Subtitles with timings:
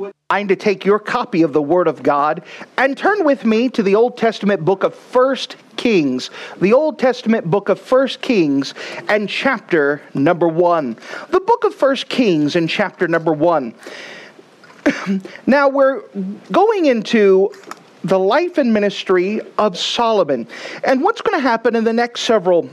[0.00, 2.42] Would to take your copy of the Word of God
[2.78, 7.50] and turn with me to the Old Testament book of First Kings, the Old Testament
[7.50, 8.72] book of First Kings
[9.10, 10.96] and chapter number 1.
[11.28, 13.74] The book of First Kings and chapter number 1.
[15.46, 16.00] now we're
[16.50, 17.52] going into
[18.02, 20.48] the life and ministry of Solomon.
[20.82, 22.70] And what's going to happen in the next several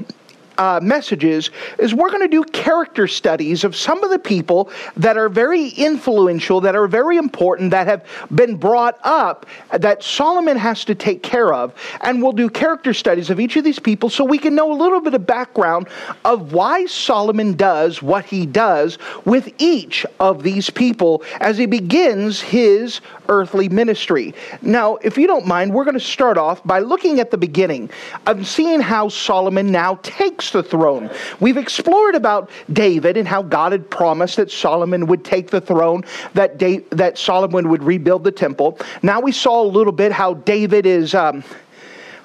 [0.57, 5.17] uh, messages is we're going to do character studies of some of the people that
[5.17, 10.85] are very influential, that are very important, that have been brought up, that Solomon has
[10.85, 11.73] to take care of.
[12.01, 14.77] And we'll do character studies of each of these people so we can know a
[14.77, 15.87] little bit of background
[16.25, 22.41] of why Solomon does what he does with each of these people as he begins
[22.41, 24.33] his earthly ministry.
[24.61, 27.89] Now, if you don't mind, we're going to start off by looking at the beginning
[28.25, 31.09] of seeing how Solomon now takes the throne.
[31.39, 36.03] We've explored about David and how God had promised that Solomon would take the throne,
[36.33, 38.79] that, da- that Solomon would rebuild the temple.
[39.01, 41.13] Now we saw a little bit how David is.
[41.13, 41.43] Um,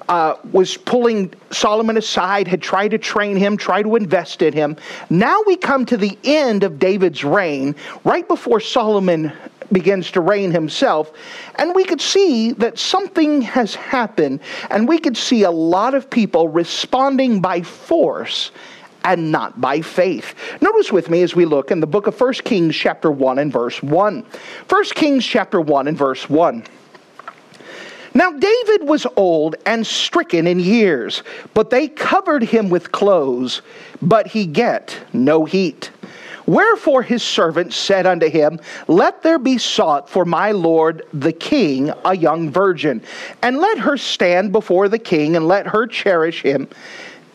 [0.09, 4.75] uh, was pulling Solomon aside, had tried to train him, tried to invest in him.
[5.09, 9.31] Now we come to the end of David's reign, right before Solomon
[9.73, 11.11] begins to reign himself.
[11.55, 16.09] And we could see that something has happened, and we could see a lot of
[16.09, 18.51] people responding by force
[19.03, 20.33] and not by faith.
[20.61, 23.51] Notice with me as we look in the book of 1 Kings chapter 1 and
[23.51, 24.25] verse 1.
[24.69, 26.63] 1 Kings chapter 1 and verse 1.
[28.15, 33.61] Now David was old and stricken in years, but they covered him with clothes,
[34.01, 35.89] but he get no heat.
[36.45, 41.91] Wherefore his servant said unto him, Let there be sought for my lord the king
[42.03, 43.01] a young virgin,
[43.41, 46.67] and let her stand before the king, and let her cherish him,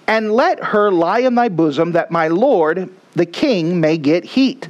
[0.06, 4.68] and let her lie in thy bosom, that my lord the king may get heat.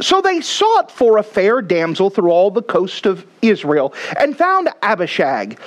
[0.00, 4.68] So they sought for a fair damsel through all the coast of Israel, and found
[4.82, 5.58] Abishag,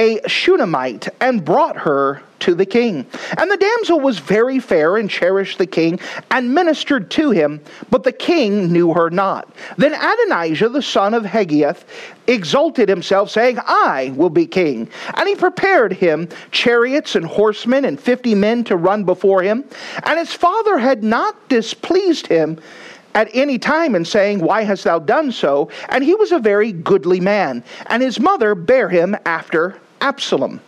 [0.00, 3.04] a Shunammite, and brought her to the king.
[3.36, 6.00] And the damsel was very fair and cherished the king
[6.30, 9.54] and ministered to him, but the king knew her not.
[9.76, 11.84] Then Adonijah, the son of Haggith,
[12.26, 14.88] exalted himself, saying, I will be king.
[15.14, 19.64] And he prepared him chariots and horsemen and fifty men to run before him.
[20.04, 22.58] And his father had not displeased him
[23.14, 25.70] at any time in saying, Why hast thou done so?
[25.90, 27.64] And he was a very goodly man.
[27.86, 30.60] And his mother bare him after Absalom.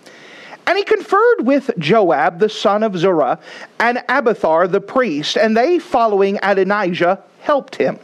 [0.66, 3.40] And he conferred with Joab the son of Zeruiah
[3.80, 7.98] and Abiathar the priest, and they, following Adonijah, helped him.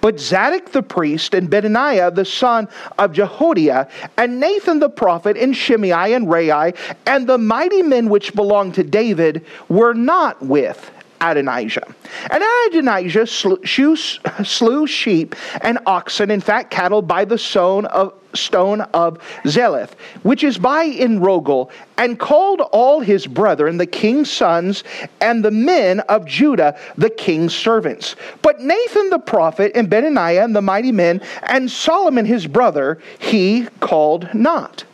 [0.00, 5.56] But Zadok the priest and Benaiah the son of Jehoiada and Nathan the prophet and
[5.56, 6.72] Shimei and Rei
[7.06, 10.90] and the mighty men which belonged to David were not with
[11.20, 11.86] Adonijah.
[12.30, 18.80] And Adonijah slew, slew sheep and oxen and fat cattle by the stone of, stone
[18.80, 19.92] of Zeleth,
[20.22, 24.84] which is by Enrogel, and called all his brethren, the king's sons,
[25.20, 28.16] and the men of Judah, the king's servants.
[28.42, 33.66] But Nathan the prophet, and Benaiah, and the mighty men, and Solomon his brother, he
[33.80, 34.84] called not.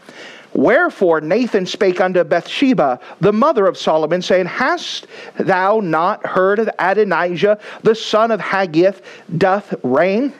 [0.57, 5.07] Wherefore Nathan spake unto Bathsheba, the mother of Solomon, saying, Hast
[5.39, 9.03] thou not heard of Adonijah, the son of Haggith,
[9.37, 10.33] doth reign?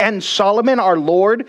[0.00, 1.46] And Solomon our Lord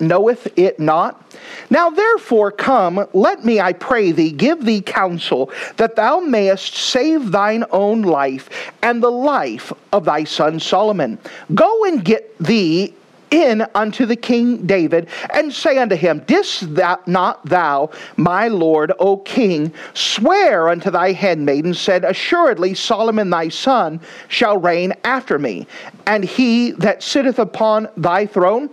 [0.00, 1.22] knoweth it not?
[1.70, 7.32] Now therefore come, let me, I pray thee, give thee counsel, that thou mayest save
[7.32, 11.18] thine own life and the life of thy son Solomon.
[11.54, 12.94] Go and get thee
[13.32, 18.92] in unto the king David, and say unto him, Didst thou not thou, my lord,
[18.98, 25.66] O king, swear unto thy handmaiden, said, Assuredly Solomon thy son shall reign after me,
[26.06, 28.68] and he that sitteth upon thy throne?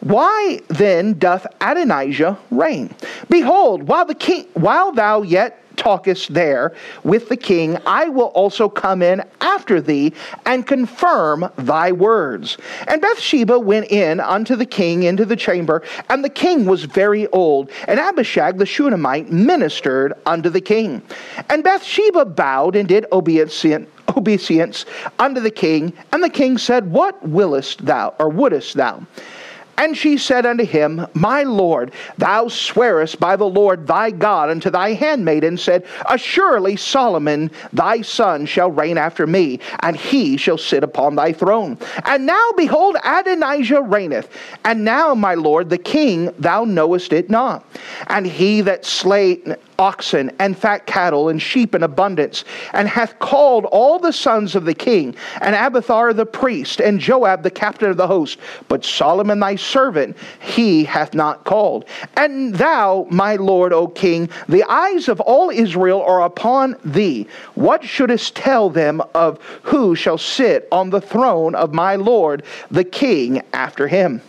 [0.00, 2.94] Why then doth Adonijah reign?
[3.28, 6.74] Behold, while the king, while thou yet talkest there
[7.04, 10.12] with the king, I will also come in after thee
[10.46, 12.58] and confirm thy words.
[12.88, 17.26] And Bathsheba went in unto the king into the chamber, and the king was very
[17.28, 17.70] old.
[17.86, 21.02] And Abishag the Shunammite ministered unto the king.
[21.48, 24.86] And Bathsheba bowed and did obeisance obeisance
[25.18, 25.92] unto the king.
[26.12, 29.06] And the king said, What willest thou, or wouldest thou?
[29.80, 34.68] And she said unto him, My Lord, thou swearest by the Lord thy God unto
[34.68, 40.58] thy handmaid, and said, Assuredly Solomon thy son shall reign after me, and he shall
[40.58, 41.78] sit upon thy throne.
[42.04, 44.28] And now behold, Adonijah reigneth.
[44.66, 47.64] And now, my Lord, the king, thou knowest it not.
[48.08, 49.40] And he that slay
[49.80, 52.44] oxen and fat cattle and sheep in abundance,
[52.74, 57.42] and hath called all the sons of the king, and Abiathar the priest, and Joab
[57.42, 58.38] the captain of the host.
[58.68, 61.86] But Solomon thy servant he hath not called.
[62.16, 67.26] And thou, my lord, O king, the eyes of all Israel are upon thee.
[67.54, 72.84] What shouldest tell them of who shall sit on the throne of my lord, the
[72.84, 74.20] king, after him?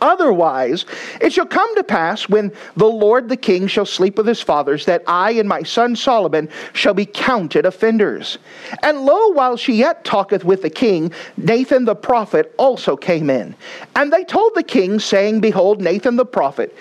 [0.00, 0.84] Otherwise,
[1.20, 4.84] it shall come to pass when the Lord the king shall sleep with his fathers,
[4.86, 8.38] that I and my son Solomon shall be counted offenders.
[8.82, 13.54] And lo, while she yet talketh with the king, Nathan the prophet also came in.
[13.96, 16.76] And they told the king, saying, Behold, Nathan the prophet.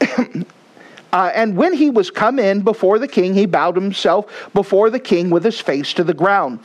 [1.12, 5.00] Uh, and when he was come in before the king, he bowed himself before the
[5.00, 6.58] king with his face to the ground.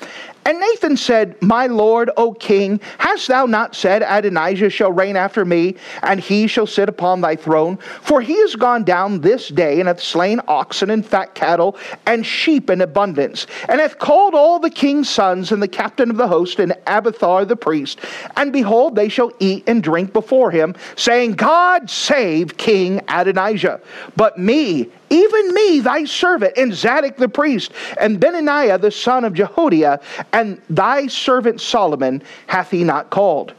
[0.45, 5.45] And Nathan said, My Lord, O king, hast thou not said, Adonijah shall reign after
[5.45, 7.78] me, and he shall sit upon thy throne?
[8.01, 12.25] For he is gone down this day, and hath slain oxen and fat cattle, and
[12.25, 16.28] sheep in abundance, and hath called all the king's sons, and the captain of the
[16.28, 18.00] host, and Abiathar the priest.
[18.36, 23.80] And behold, they shall eat and drink before him, saying, God save King Adonijah.
[24.16, 29.33] But me, even me, thy servant, and Zadok the priest, and Benaniah the son of
[29.33, 30.01] Jehoiada,
[30.33, 33.54] and thy servant Solomon hath he not called.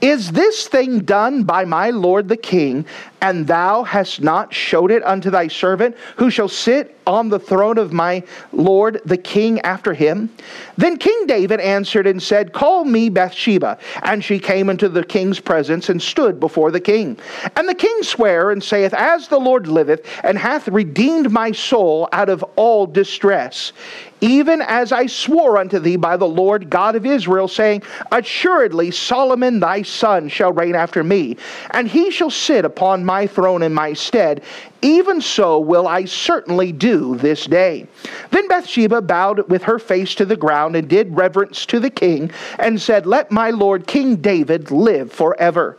[0.00, 2.84] Is this thing done by my lord the king,
[3.20, 7.78] and thou hast not showed it unto thy servant, who shall sit on the throne
[7.78, 8.22] of my
[8.52, 10.30] lord the king after him?
[10.76, 13.78] Then King David answered and said, Call me Bathsheba.
[14.02, 17.18] And she came into the king's presence and stood before the king.
[17.56, 22.08] And the king sware and saith, As the Lord liveth, and hath redeemed my soul
[22.12, 23.72] out of all distress,
[24.20, 29.60] even as I swore unto thee by the Lord God of Israel, saying, Assuredly Solomon
[29.60, 31.36] thy son shall reign after me,
[31.70, 34.42] and he shall sit upon my throne in my stead.
[34.82, 37.86] Even so will I certainly do this day.
[38.30, 42.30] Then Bathsheba bowed with her face to the ground and did reverence to the king
[42.58, 45.78] and said, Let my lord King David live forever.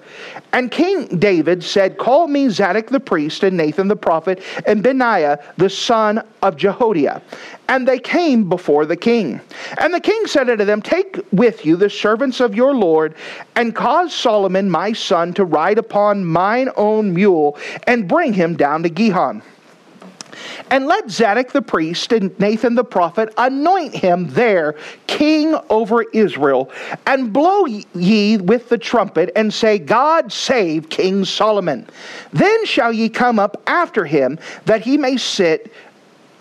[0.52, 5.44] And King David said, Call me Zadok the priest and Nathan the prophet and Benaiah
[5.58, 7.22] the son of Jehoiada.
[7.68, 9.40] And they came before the king.
[9.78, 13.14] And the king said unto them, Take with you the servants of your Lord,
[13.56, 18.82] and cause Solomon my son to ride upon mine own mule, and bring him down
[18.84, 19.44] to Gihon.
[20.70, 24.76] And let Zadok the priest and Nathan the prophet anoint him there
[25.08, 26.72] king over Israel,
[27.06, 31.88] and blow ye with the trumpet, and say, God save King Solomon.
[32.32, 35.74] Then shall ye come up after him, that he may sit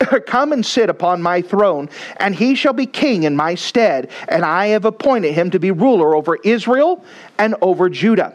[0.27, 1.89] Come and sit upon my throne,
[2.19, 5.71] and he shall be king in my stead, and I have appointed him to be
[5.71, 7.05] ruler over Israel
[7.39, 8.35] and over Judah.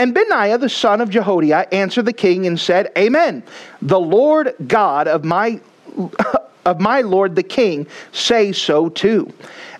[0.00, 3.42] And Benaiah the son of Jehoiada answered the king and said, Amen.
[3.82, 5.60] The Lord God of my
[6.64, 9.30] of my lord the king say so too.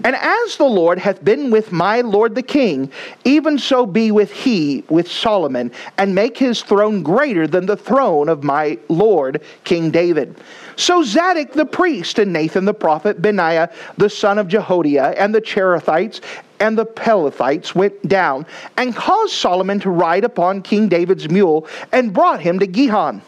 [0.04, 2.92] And as the Lord hath been with my lord the king,
[3.24, 8.28] even so be with he with Solomon, and make his throne greater than the throne
[8.28, 10.36] of my lord King David.
[10.76, 15.40] So Zadok the priest and Nathan the prophet, Benaiah the son of Jehoiada, and the
[15.40, 16.20] Cherethites
[16.60, 22.12] and the Pelethites went down and caused Solomon to ride upon King David's mule and
[22.12, 23.22] brought him to Gihon.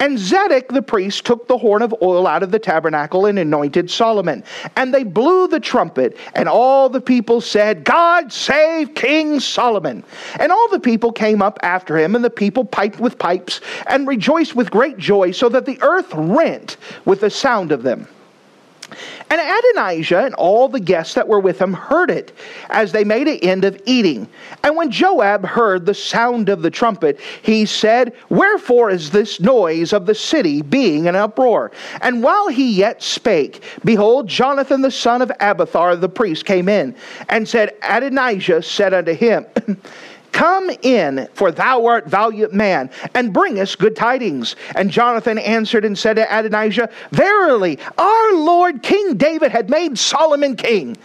[0.00, 3.90] And Zadok the priest took the horn of oil out of the tabernacle and anointed
[3.90, 4.44] Solomon.
[4.76, 10.04] And they blew the trumpet, and all the people said, God save King Solomon.
[10.38, 14.06] And all the people came up after him, and the people piped with pipes and
[14.06, 18.06] rejoiced with great joy, so that the earth rent with the sound of them.
[19.30, 22.32] And Adonijah and all the guests that were with him heard it
[22.70, 24.28] as they made an end of eating.
[24.64, 29.92] And when Joab heard the sound of the trumpet, he said, Wherefore is this noise
[29.92, 31.70] of the city being an uproar?
[32.00, 36.94] And while he yet spake, behold, Jonathan the son of Abiathar the priest came in
[37.28, 39.46] and said, Adonijah said unto him,
[40.32, 44.56] Come in, for thou art valiant man, and bring us good tidings.
[44.74, 50.56] And Jonathan answered and said to Adonijah, Verily, our Lord King David had made Solomon
[50.56, 50.96] king.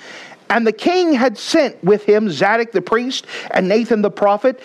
[0.50, 4.60] And the king had sent with him Zadok the priest and Nathan the prophet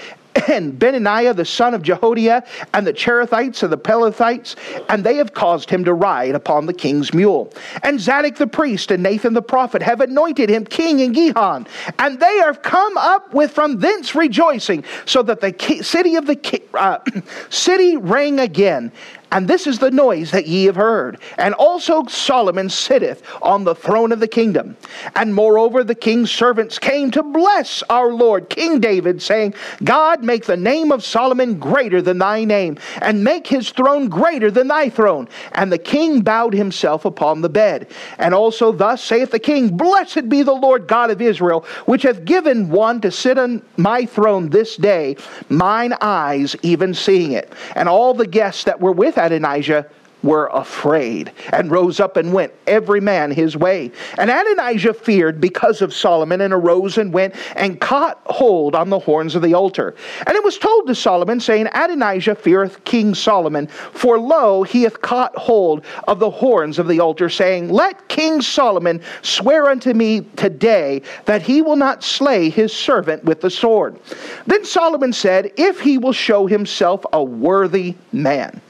[0.49, 2.45] and Benaniah the son of Jehoiada,
[2.75, 4.57] and the Cherethites and the Pelethites,
[4.89, 7.53] and they have caused him to ride upon the king's mule.
[7.83, 11.67] And Zadok the priest and Nathan the prophet have anointed him king in Gihon,
[11.99, 16.63] and they have come up with from thence rejoicing, so that the city of the
[16.75, 16.99] uh,
[17.51, 18.93] city rang again,
[19.31, 21.19] and this is the noise that ye have heard.
[21.37, 24.77] And also Solomon sitteth on the throne of the kingdom.
[25.17, 29.55] And moreover, the king's servants came to bless our Lord, King David, saying,
[29.85, 34.51] God, make the name of Solomon greater than thy name, and make his throne greater
[34.51, 35.29] than thy throne.
[35.53, 37.89] And the king bowed himself upon the bed.
[38.19, 42.25] And also, thus saith the king, Blessed be the Lord God of Israel, which hath
[42.25, 45.17] given one to sit on my throne this day,
[45.51, 47.53] mine eyes even seeing it.
[47.75, 49.87] And all the guests that were with Adonijah
[50.23, 53.91] were afraid and rose up and went every man his way.
[54.19, 58.99] And Adonijah feared because of Solomon and arose and went and caught hold on the
[58.99, 59.95] horns of the altar.
[60.27, 65.01] And it was told to Solomon, saying, Adonijah feareth King Solomon, for lo, he hath
[65.01, 70.23] caught hold of the horns of the altar, saying, Let King Solomon swear unto me
[70.37, 73.99] today that he will not slay his servant with the sword.
[74.47, 78.61] Then Solomon said, If he will show himself a worthy man.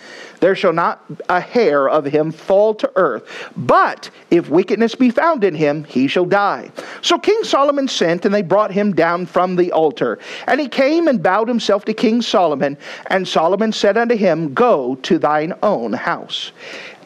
[0.41, 3.51] There shall not a hair of him fall to earth.
[3.57, 6.71] But if wickedness be found in him, he shall die.
[7.03, 10.19] So King Solomon sent, and they brought him down from the altar.
[10.47, 12.77] And he came and bowed himself to King Solomon.
[13.09, 16.53] And Solomon said unto him, Go to thine own house.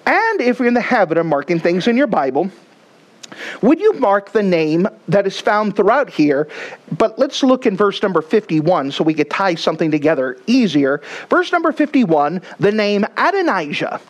[0.07, 2.51] And if you're in the habit of marking things in your Bible,
[3.61, 6.49] would you mark the name that is found throughout here?
[6.97, 11.03] But let's look in verse number 51 so we could tie something together easier.
[11.29, 14.01] Verse number 51, the name Adonijah.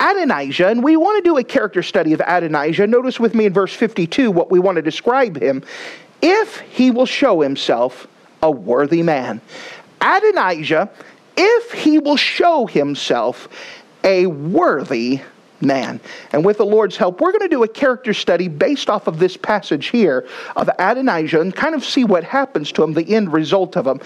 [0.00, 2.86] Adonijah, and we want to do a character study of Adonijah.
[2.86, 5.62] Notice with me in verse 52 what we want to describe him.
[6.20, 8.08] If he will show himself
[8.42, 9.40] a worthy man.
[10.00, 10.90] Adonijah,
[11.36, 13.48] if he will show himself
[14.04, 15.20] a worthy
[15.62, 16.00] man.
[16.32, 19.18] And with the Lord's help, we're going to do a character study based off of
[19.18, 20.26] this passage here
[20.56, 24.00] of Adonijah and kind of see what happens to him, the end result of him.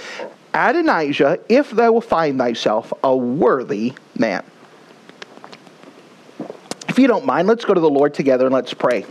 [0.55, 4.45] Adonijah, if thou will find thyself a worthy man.
[6.89, 9.05] If you don't mind, let's go to the Lord together and let's pray.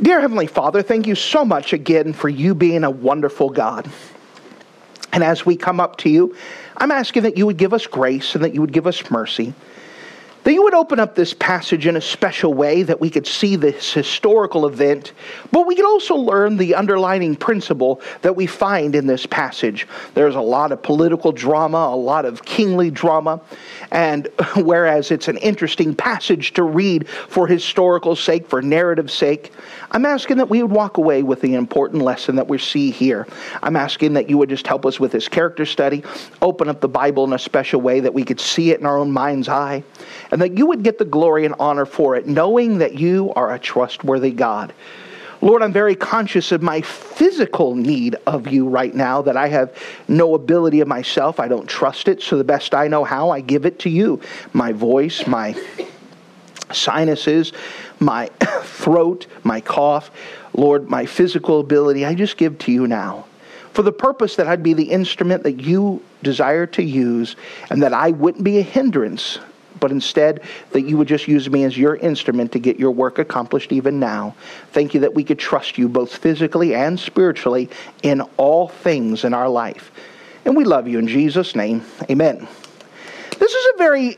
[0.00, 3.90] Dear Heavenly Father, thank you so much again for you being a wonderful God.
[5.12, 6.36] And as we come up to you,
[6.76, 9.54] I'm asking that you would give us grace and that you would give us mercy
[10.48, 13.54] that you would open up this passage in a special way that we could see
[13.54, 15.12] this historical event,
[15.52, 19.86] but we could also learn the underlining principle that we find in this passage.
[20.14, 23.42] There's a lot of political drama, a lot of kingly drama,
[23.90, 24.26] and
[24.56, 29.52] whereas it's an interesting passage to read for historical sake, for narrative sake,
[29.90, 33.26] I'm asking that we would walk away with the important lesson that we see here.
[33.62, 36.04] I'm asking that you would just help us with this character study,
[36.42, 38.98] open up the Bible in a special way that we could see it in our
[38.98, 39.82] own mind's eye,
[40.30, 43.54] and that you would get the glory and honor for it, knowing that you are
[43.54, 44.72] a trustworthy God.
[45.40, 49.76] Lord, I'm very conscious of my physical need of you right now, that I have
[50.08, 51.38] no ability of myself.
[51.38, 52.22] I don't trust it.
[52.22, 54.20] So, the best I know how, I give it to you.
[54.52, 55.54] My voice, my
[56.72, 57.52] sinuses,
[58.00, 58.26] my
[58.62, 60.10] throat, my cough,
[60.54, 63.26] Lord, my physical ability, I just give to you now.
[63.72, 67.36] For the purpose that I'd be the instrument that you desire to use
[67.70, 69.38] and that I wouldn't be a hindrance,
[69.80, 73.18] but instead that you would just use me as your instrument to get your work
[73.18, 74.34] accomplished even now.
[74.72, 77.68] Thank you that we could trust you both physically and spiritually
[78.02, 79.90] in all things in our life.
[80.44, 81.84] And we love you in Jesus' name.
[82.10, 82.46] Amen.
[83.38, 84.16] This is a very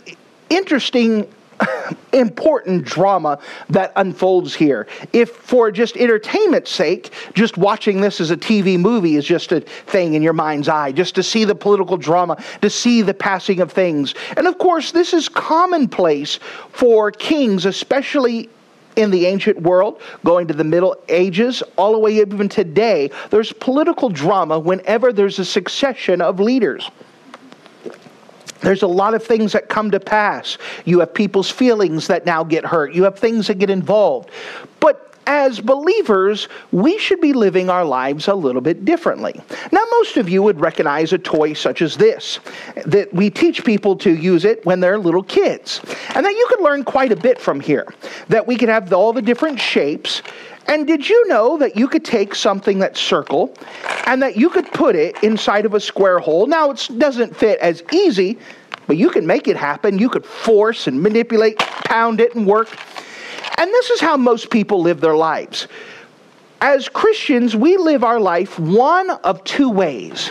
[0.49, 1.33] interesting
[2.13, 3.39] important drama
[3.69, 4.87] that unfolds here.
[5.13, 9.61] If for just entertainment's sake, just watching this as a TV movie is just a
[9.61, 13.61] thing in your mind's eye, just to see the political drama, to see the passing
[13.61, 14.15] of things.
[14.37, 16.39] And of course, this is commonplace
[16.73, 18.49] for kings, especially
[18.97, 23.53] in the ancient world, going to the Middle Ages, all the way even today, there's
[23.53, 26.91] political drama whenever there's a succession of leaders.
[28.61, 30.59] There's a lot of things that come to pass.
[30.85, 32.95] You have people's feelings that now get hurt.
[32.95, 34.31] You have things that get involved.
[34.81, 39.41] But as believers, we should be living our lives a little bit differently.
[39.71, 42.41] Now, most of you would recognize a toy such as this,
[42.85, 45.81] that we teach people to use it when they're little kids.
[46.15, 47.87] And that you could learn quite a bit from here.
[48.29, 50.23] That we could have all the different shapes.
[50.67, 53.55] And did you know that you could take something that's circle
[54.07, 56.47] and that you could put it inside of a square hole?
[56.47, 58.39] Now, it doesn't fit as easy,
[58.87, 59.99] but you can make it happen.
[59.99, 62.69] You could force and manipulate, pound it, and work.
[63.59, 65.67] And this is how most people live their lives.
[66.61, 70.31] As Christians, we live our life one of two ways.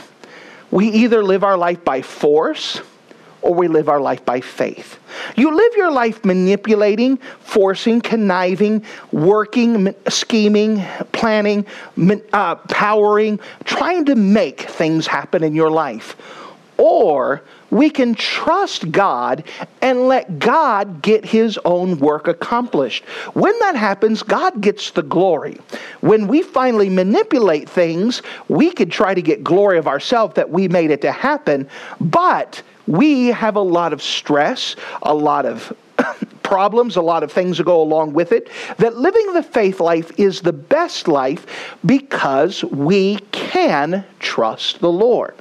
[0.72, 2.82] We either live our life by force
[3.42, 5.00] or we live our life by faith.
[5.36, 11.66] You live your life manipulating, forcing, conniving, working, scheming, planning,
[12.34, 16.16] uh, powering, trying to make things happen in your life.
[16.78, 19.44] Or we can trust God
[19.82, 23.04] and let God get his own work accomplished.
[23.34, 25.60] When that happens, God gets the glory.
[26.02, 30.68] When we finally manipulate things, we could try to get glory of ourselves that we
[30.68, 31.68] made it to happen,
[32.00, 35.72] but we have a lot of stress, a lot of
[36.44, 38.50] problems, a lot of things that go along with it.
[38.78, 45.36] That living the faith life is the best life because we can trust the Lord.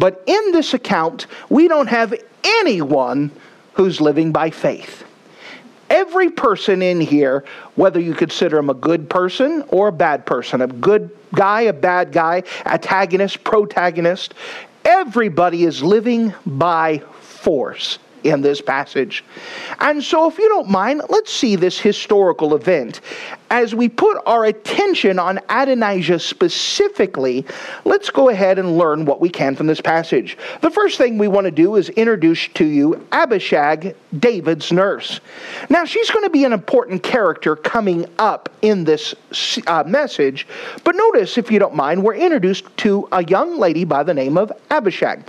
[0.00, 2.12] But in this account, we don't have
[2.42, 3.30] anyone
[3.74, 5.04] who's living by faith.
[5.90, 7.44] Every person in here,
[7.76, 11.72] whether you consider him a good person or a bad person, a good guy, a
[11.72, 14.34] bad guy, antagonist, protagonist,
[14.84, 19.24] everybody is living by force in this passage.
[19.80, 23.00] And so, if you don't mind, let's see this historical event
[23.50, 27.46] as we put our attention on Adonijah specifically,
[27.84, 30.36] let's go ahead and learn what we can from this passage.
[30.60, 35.20] The first thing we want to do is introduce to you Abishag, David's nurse.
[35.70, 39.14] Now, she's going to be an important character coming up in this
[39.66, 40.46] uh, message,
[40.84, 44.36] but notice, if you don't mind, we're introduced to a young lady by the name
[44.36, 45.22] of Abishag.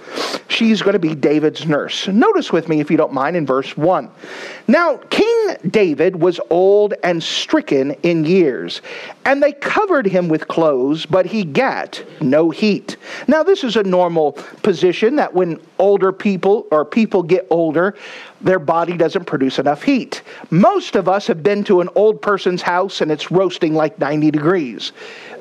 [0.47, 2.07] She's going to be David's nurse.
[2.07, 4.09] Notice with me, if you don't mind, in verse 1.
[4.67, 8.81] Now, King David was old and stricken years,
[9.25, 12.97] and they covered him with clothes, but he got no heat.
[13.27, 17.95] Now, this is a normal position that when older people or people get older,
[18.41, 20.21] their body doesn't produce enough heat.
[20.49, 24.31] Most of us have been to an old person's house and it's roasting like 90
[24.31, 24.91] degrees.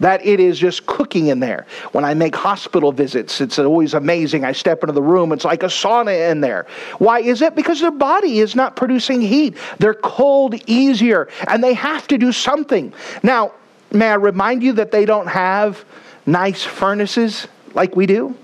[0.01, 1.67] That it is just cooking in there.
[1.93, 4.45] When I make hospital visits, it's always amazing.
[4.45, 6.67] I step into the room, it's like a sauna in there.
[6.99, 7.55] Why is it?
[7.55, 9.57] Because their body is not producing heat.
[9.79, 12.93] They're cold easier and they have to do something.
[13.23, 13.53] Now,
[13.93, 15.85] may I remind you that they don't have
[16.27, 18.37] nice furnaces like we do?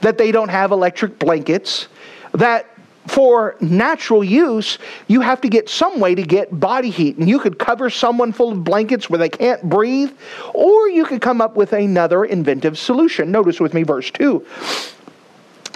[0.00, 1.88] That they don't have electric blankets?
[2.32, 2.71] That
[3.06, 4.78] for natural use,
[5.08, 7.16] you have to get some way to get body heat.
[7.16, 10.12] And you could cover someone full of blankets where they can't breathe,
[10.54, 13.30] or you could come up with another inventive solution.
[13.32, 14.44] Notice with me verse 2.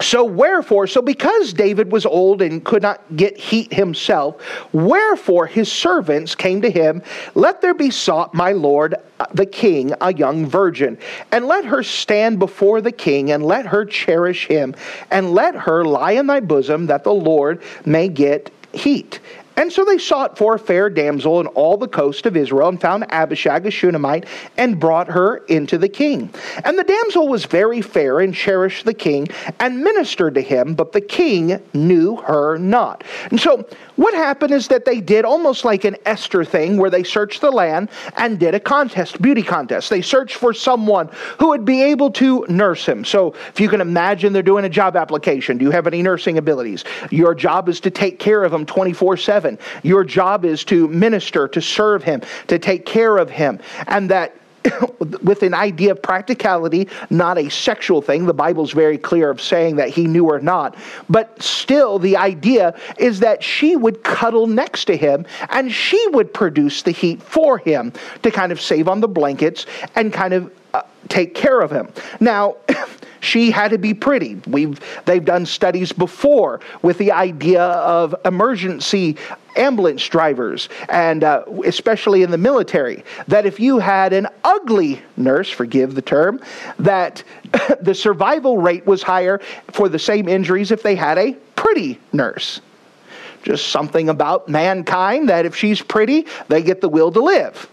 [0.00, 5.72] So, wherefore, so because David was old and could not get heat himself, wherefore his
[5.72, 7.02] servants came to him,
[7.34, 8.94] Let there be sought, my lord
[9.32, 10.98] the king, a young virgin,
[11.32, 14.74] and let her stand before the king, and let her cherish him,
[15.10, 19.20] and let her lie in thy bosom, that the Lord may get heat.
[19.56, 22.80] And so they sought for a fair damsel in all the coast of Israel and
[22.80, 24.26] found Abishag a Shunammite
[24.58, 26.30] and brought her into the king.
[26.64, 30.92] And the damsel was very fair and cherished the king and ministered to him, but
[30.92, 33.02] the king knew her not.
[33.30, 33.66] And so
[33.96, 37.50] what happened is that they did almost like an Esther thing where they searched the
[37.50, 37.88] land
[38.18, 39.88] and did a contest, beauty contest.
[39.88, 43.06] They searched for someone who would be able to nurse him.
[43.06, 46.36] So if you can imagine they're doing a job application, do you have any nursing
[46.36, 46.84] abilities?
[47.10, 49.58] Your job is to take care of him 24 7 heaven.
[49.82, 53.60] Your job is to minister, to serve him, to take care of him.
[53.86, 54.34] And that
[55.22, 58.26] with an idea of practicality, not a sexual thing.
[58.26, 60.76] The Bible's very clear of saying that he knew or not.
[61.08, 66.34] But still, the idea is that she would cuddle next to him and she would
[66.34, 70.52] produce the heat for him to kind of save on the blankets and kind of
[70.74, 71.88] uh, take care of him.
[72.18, 72.56] Now,
[73.26, 74.40] she had to be pretty.
[74.46, 79.16] We've, they've done studies before with the idea of emergency
[79.56, 85.50] ambulance drivers, and uh, especially in the military, that if you had an ugly nurse,
[85.50, 86.40] forgive the term,
[86.78, 87.24] that
[87.80, 89.40] the survival rate was higher
[89.72, 92.60] for the same injuries if they had a pretty nurse.
[93.42, 97.68] Just something about mankind that if she's pretty, they get the will to live.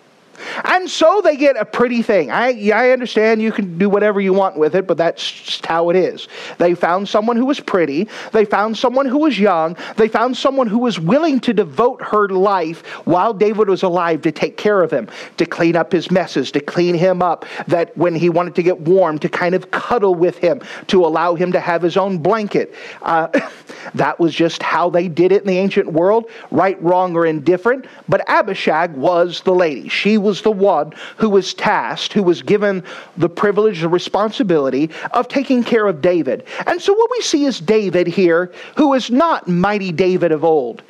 [0.64, 2.32] And so they get a pretty thing.
[2.32, 5.90] I, I understand you can do whatever you want with it, but that's just how
[5.90, 6.28] it is.
[6.58, 8.08] They found someone who was pretty.
[8.32, 9.78] They found someone who was young.
[9.98, 14.32] They found someone who was willing to devote her life while David was alive to
[14.32, 18.16] take care of him, to clean up his messes, to clean him up, that when
[18.16, 21.60] he wanted to get warm, to kind of cuddle with him, to allow him to
[21.60, 22.74] have his own blanket.
[23.02, 23.28] Uh,
[23.96, 27.86] that was just how they did it in the ancient world, right, wrong, or indifferent.
[28.08, 29.90] But Abishag was the lady.
[29.90, 32.84] She was the one who was tasked, who was given
[33.18, 36.46] the privilege, the responsibility of taking care of David.
[36.66, 40.84] And so what we see is David here, who is not mighty David of old.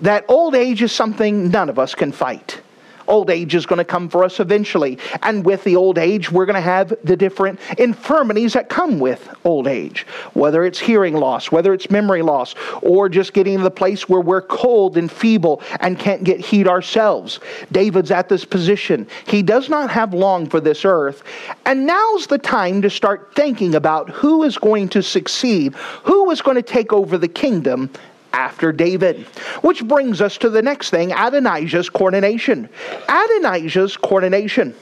[0.00, 2.60] That old age is something none of us can fight.
[3.08, 4.98] Old age is going to come for us eventually.
[5.22, 9.28] And with the old age, we're going to have the different infirmities that come with
[9.44, 13.70] old age, whether it's hearing loss, whether it's memory loss, or just getting to the
[13.70, 17.40] place where we're cold and feeble and can't get heat ourselves.
[17.72, 19.06] David's at this position.
[19.26, 21.22] He does not have long for this earth.
[21.64, 26.42] And now's the time to start thinking about who is going to succeed, who is
[26.42, 27.90] going to take over the kingdom
[28.32, 29.26] after David.
[29.62, 32.68] Which brings us to the next thing Adonijah's coronation.
[33.08, 34.74] Adonijah's coronation.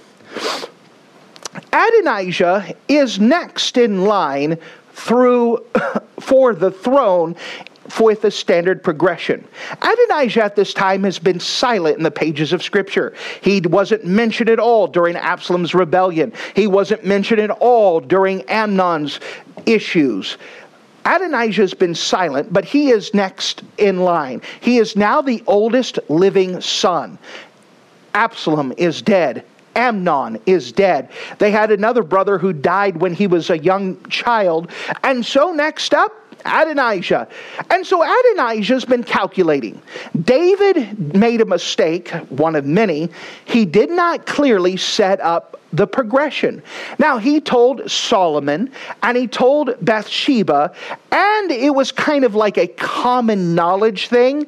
[1.72, 4.58] Adonijah is next in line
[4.92, 5.64] through
[6.20, 7.36] for the throne
[8.00, 9.46] with a standard progression.
[9.80, 13.14] Adonijah at this time has been silent in the pages of Scripture.
[13.40, 16.32] He wasn't mentioned at all during Absalom's rebellion.
[16.54, 19.20] He wasn't mentioned at all during Amnon's
[19.66, 20.36] issues.
[21.06, 24.42] Adonijah has been silent, but he is next in line.
[24.60, 27.18] He is now the oldest living son.
[28.12, 29.44] Absalom is dead.
[29.76, 31.10] Amnon is dead.
[31.38, 34.70] They had another brother who died when he was a young child.
[35.04, 36.12] And so, next up,
[36.46, 37.28] Adonijah.
[37.70, 39.80] And so Adonijah's been calculating.
[40.22, 43.10] David made a mistake, one of many.
[43.44, 46.62] He did not clearly set up the progression.
[46.98, 48.70] Now, he told Solomon
[49.02, 50.72] and he told Bathsheba,
[51.12, 54.46] and it was kind of like a common knowledge thing,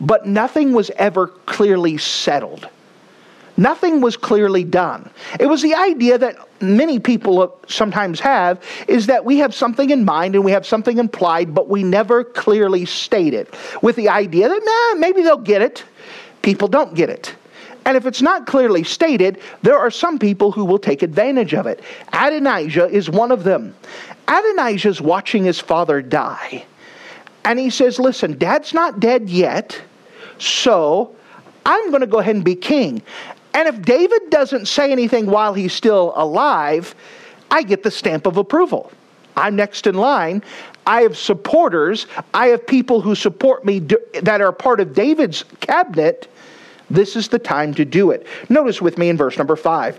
[0.00, 2.68] but nothing was ever clearly settled.
[3.58, 5.10] Nothing was clearly done.
[5.40, 10.04] It was the idea that many people sometimes have is that we have something in
[10.04, 14.48] mind and we have something implied, but we never clearly state it, with the idea
[14.48, 14.62] that,
[14.94, 15.84] nah, maybe they'll get it.
[16.40, 17.34] People don't get it.
[17.84, 21.66] And if it's not clearly stated, there are some people who will take advantage of
[21.66, 21.80] it.
[22.12, 23.74] Adonijah is one of them.
[24.28, 26.64] Adonijah is watching his father die.
[27.44, 29.80] And he says, Listen, dad's not dead yet,
[30.38, 31.16] so
[31.64, 33.02] I'm going to go ahead and be king.
[33.54, 36.94] And if David doesn't say anything while he's still alive,
[37.50, 38.92] I get the stamp of approval.
[39.36, 40.42] I'm next in line.
[40.86, 42.06] I have supporters.
[42.34, 43.80] I have people who support me
[44.22, 46.30] that are part of David's cabinet.
[46.90, 48.26] This is the time to do it.
[48.48, 49.98] Notice with me in verse number five.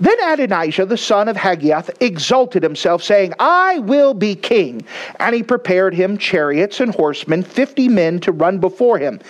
[0.00, 4.84] Then Adonijah, the son of Haggith, exalted himself, saying, I will be king.
[5.18, 9.20] And he prepared him chariots and horsemen, fifty men to run before him.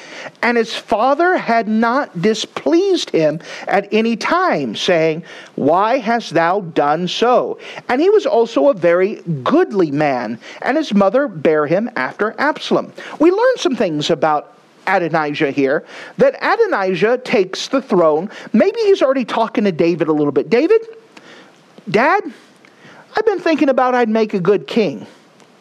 [0.43, 7.09] And his father had not displeased him at any time, saying, Why hast thou done
[7.09, 7.59] so?
[7.89, 12.93] And he was also a very goodly man, and his mother bare him after Absalom.
[13.19, 14.58] We learn some things about
[14.89, 15.85] Adonijah here,
[16.17, 18.31] that Adonijah takes the throne.
[18.53, 20.51] Maybe he's already talking to David a little bit.
[20.51, 20.81] David,
[21.91, 22.25] Dad,
[23.17, 25.07] I've been thinking about I'd make a good king.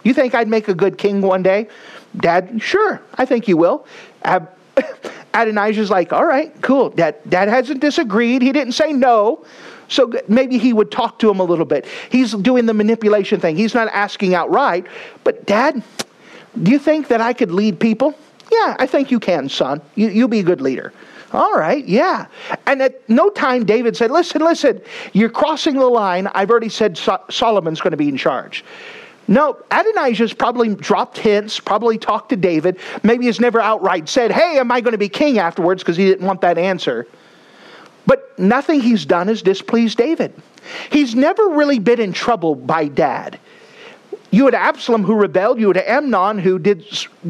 [0.04, 1.68] You think I'd make a good king one day?
[2.16, 3.86] Dad, sure, I think you will.
[4.24, 4.50] Ab-
[5.34, 6.90] Adonijah's like, all right, cool.
[6.90, 8.42] Dad, Dad hasn't disagreed.
[8.42, 9.46] He didn't say no.
[9.90, 11.86] So maybe he would talk to him a little bit.
[12.10, 13.56] He's doing the manipulation thing.
[13.56, 14.86] He's not asking outright,
[15.24, 15.82] but Dad,
[16.62, 18.16] do you think that I could lead people?
[18.52, 19.82] Yeah, I think you can, son.
[19.96, 20.94] You, you'll be a good leader.
[21.34, 22.28] All right, yeah.
[22.66, 24.82] And at no time, David said, Listen, listen,
[25.12, 26.28] you're crossing the line.
[26.28, 28.64] I've already said so- Solomon's going to be in charge.
[29.28, 32.80] No, Adonijah's probably dropped hints, probably talked to David.
[33.04, 35.84] Maybe he's never outright said, Hey, am I going to be king afterwards?
[35.84, 37.06] because he didn't want that answer.
[38.06, 40.34] But nothing he's done has displeased David.
[40.90, 43.38] He's never really been in trouble by dad.
[44.32, 45.60] You had Absalom who rebelled.
[45.60, 46.86] You had Amnon who did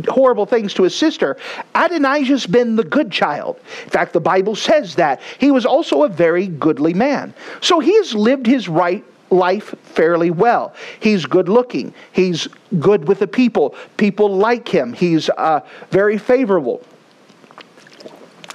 [0.07, 1.38] horrible things to his sister.
[1.75, 3.60] Adonijah's been the good child.
[3.83, 5.21] In fact, the Bible says that.
[5.38, 7.33] He was also a very goodly man.
[7.62, 10.73] So he has lived his right life fairly well.
[10.99, 11.93] He's good looking.
[12.13, 12.47] He's
[12.79, 13.75] good with the people.
[13.97, 14.93] People like him.
[14.93, 16.81] He's uh, very favorable.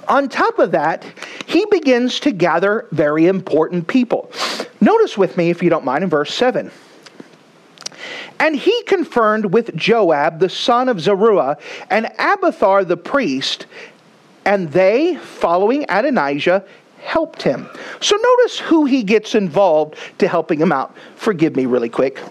[0.07, 1.05] On top of that,
[1.45, 4.29] he begins to gather very important people.
[4.81, 6.69] Notice with me, if you don't mind, in verse 7.
[8.39, 11.57] And he confirmed with Joab, the son of Zeruiah,
[11.89, 13.67] and Abiathar the priest,
[14.45, 16.65] and they, following Adonijah,
[17.01, 17.69] helped him.
[18.01, 20.95] So notice who he gets involved to helping him out.
[21.15, 22.21] Forgive me really quick.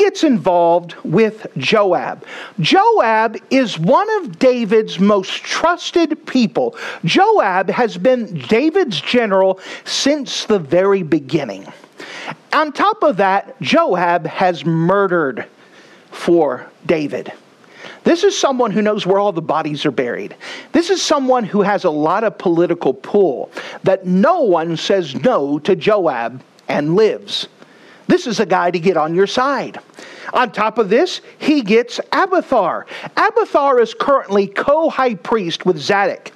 [0.00, 2.24] Gets involved with Joab.
[2.58, 6.74] Joab is one of David's most trusted people.
[7.04, 11.70] Joab has been David's general since the very beginning.
[12.54, 15.46] On top of that, Joab has murdered
[16.10, 17.30] for David.
[18.02, 20.34] This is someone who knows where all the bodies are buried.
[20.72, 25.58] This is someone who has a lot of political pull, that no one says no
[25.58, 27.48] to Joab and lives.
[28.10, 29.78] This is a guy to get on your side.
[30.32, 32.86] On top of this, he gets Abiathar.
[33.16, 36.32] Abiathar is currently co high priest with Zadok.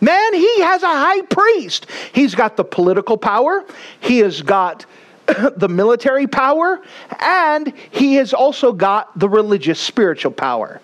[0.00, 1.86] Man, he has a high priest.
[2.14, 3.66] He's got the political power,
[4.00, 4.86] he has got
[5.56, 6.80] the military power,
[7.20, 10.80] and he has also got the religious spiritual power.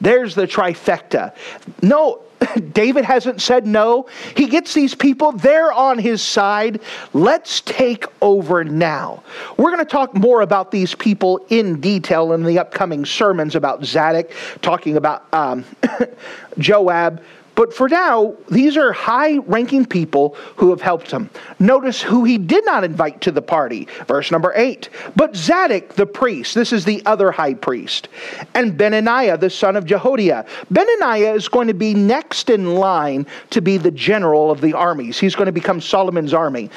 [0.00, 1.36] There's the trifecta.
[1.82, 2.23] No,
[2.72, 4.08] David hasn't said no.
[4.36, 6.80] He gets these people, they're on his side.
[7.12, 9.22] Let's take over now.
[9.56, 13.84] We're going to talk more about these people in detail in the upcoming sermons about
[13.84, 14.30] Zadok,
[14.62, 15.64] talking about um,
[16.58, 17.22] Joab.
[17.54, 21.30] But for now, these are high ranking people who have helped him.
[21.58, 23.88] Notice who he did not invite to the party.
[24.06, 24.88] Verse number eight.
[25.16, 28.08] But Zadok the priest, this is the other high priest,
[28.54, 30.46] and Benaniah the son of Jehoiada.
[30.72, 35.18] Benaniah is going to be next in line to be the general of the armies.
[35.18, 36.70] He's going to become Solomon's army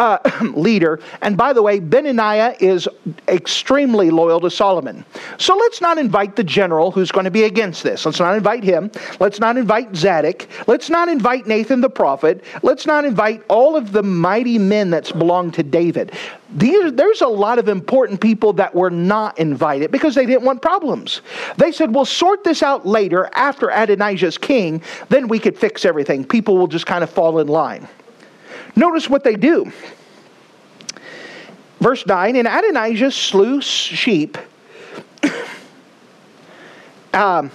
[0.00, 0.18] uh,
[0.56, 0.98] leader.
[1.20, 2.88] And by the way, Benaniah is
[3.28, 5.04] extremely loyal to Solomon.
[5.38, 8.04] So let's not invite the general who's going to be against this.
[8.06, 8.90] Let's not invite him.
[9.20, 10.48] Let's not invite Zadok.
[10.66, 12.42] Let's not invite Nathan the prophet.
[12.62, 16.12] Let's not invite all of the mighty men that belong to David.
[16.56, 20.62] These, there's a lot of important people that were not invited because they didn't want
[20.62, 21.20] problems.
[21.58, 26.24] They said, we'll sort this out later after Adonijah's king, then we could fix everything.
[26.24, 27.86] People will just kind of fall in line.
[28.80, 29.70] Notice what they do.
[31.80, 34.38] Verse 9 And Adonijah slew sheep
[37.12, 37.50] um,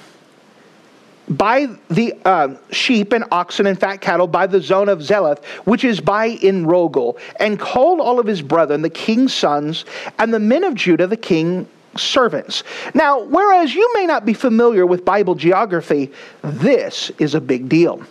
[1.28, 5.84] by the uh, sheep and oxen and fat cattle by the zone of Zeloth, which
[5.84, 9.84] is by Enrogel, and called all of his brethren, the king's sons,
[10.20, 12.62] and the men of Judah, the king's servants.
[12.94, 16.12] Now, whereas you may not be familiar with Bible geography,
[16.44, 18.04] this is a big deal.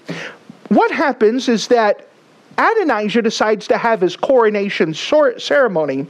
[0.66, 2.08] What happens is that
[2.56, 6.06] Adonijah decides to have his coronation ceremony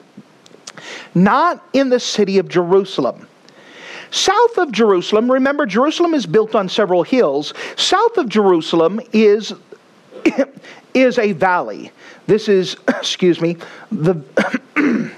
[1.15, 3.29] not in the city of Jerusalem.
[4.11, 7.53] South of Jerusalem, remember Jerusalem is built on several hills.
[7.77, 9.53] South of Jerusalem is
[10.95, 11.91] is a valley.
[12.27, 13.57] This is, excuse me,
[13.91, 14.15] the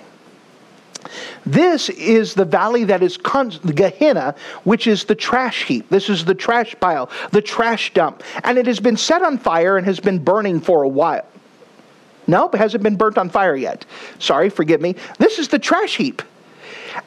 [1.47, 5.89] This is the valley that is Gehenna, which is the trash heap.
[5.89, 8.25] This is the trash pile, the trash dump.
[8.43, 11.25] And it has been set on fire and has been burning for a while.
[12.27, 13.87] Nope, it hasn't been burnt on fire yet.
[14.19, 14.97] Sorry, forgive me.
[15.19, 16.23] This is the trash heap.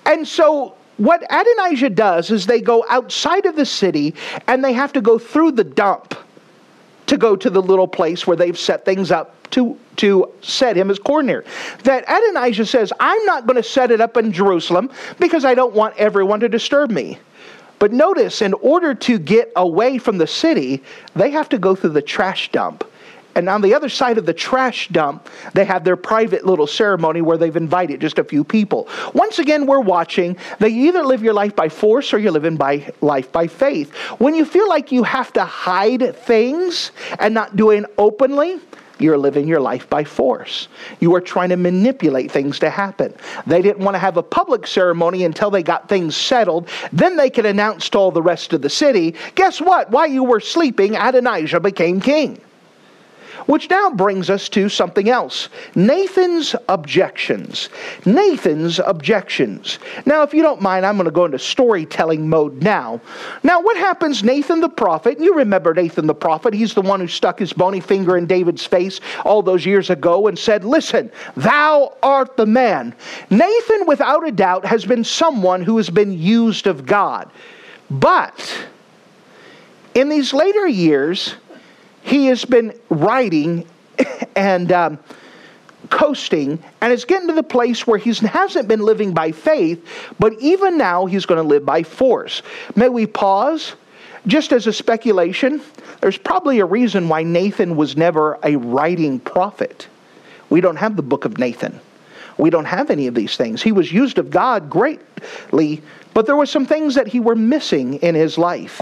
[0.06, 4.16] And so what Adonijah does is they go outside of the city
[4.48, 6.16] and they have to go through the dump
[7.08, 10.90] to go to the little place where they've set things up to, to set him
[10.90, 11.44] as coordinator.
[11.84, 15.74] That Adonijah says, I'm not going to set it up in Jerusalem because I don't
[15.74, 17.20] want everyone to disturb me.
[17.80, 20.84] But notice, in order to get away from the city,
[21.16, 22.84] they have to go through the trash dump.
[23.36, 27.22] And on the other side of the trash dump, they have their private little ceremony
[27.22, 28.90] where they've invited just a few people.
[29.14, 32.92] Once again, we're watching you either live your life by force or you're living by
[33.00, 33.94] life by faith.
[34.18, 38.60] When you feel like you have to hide things and not do it openly,
[39.02, 40.68] you're living your life by force.
[41.00, 43.14] You are trying to manipulate things to happen.
[43.48, 46.70] They didn't want to have a public ceremony until they got things settled.
[46.92, 49.90] Then they could announce to all the rest of the city guess what?
[49.92, 52.42] While you were sleeping, Adonijah became king.
[53.50, 57.70] Which now brings us to something else Nathan's objections.
[58.06, 59.80] Nathan's objections.
[60.06, 63.02] Now, if you don't mind, I'm going to go into storytelling mode now.
[63.42, 64.24] Now, what happens?
[64.24, 67.80] Nathan the prophet, you remember Nathan the prophet, he's the one who stuck his bony
[67.80, 72.94] finger in David's face all those years ago and said, Listen, thou art the man.
[73.32, 77.32] Nathan, without a doubt, has been someone who has been used of God.
[77.90, 78.68] But
[79.96, 81.34] in these later years,
[82.02, 83.66] he has been writing
[84.36, 85.00] and um,
[85.90, 89.86] coasting and is getting to the place where he hasn't been living by faith,
[90.20, 92.42] but even now he's going to live by force.
[92.76, 93.74] May we pause?
[94.28, 95.62] Just as a speculation,
[96.02, 99.88] there's probably a reason why Nathan was never a writing prophet.
[100.50, 101.80] We don't have the book of Nathan.
[102.38, 103.62] We don't have any of these things.
[103.62, 105.82] He was used of God greatly,
[106.14, 108.82] but there were some things that he were missing in his life.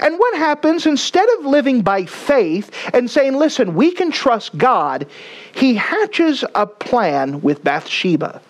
[0.00, 5.06] And what happens instead of living by faith and saying, "Listen, we can trust God,"
[5.52, 8.40] he hatches a plan with Bathsheba.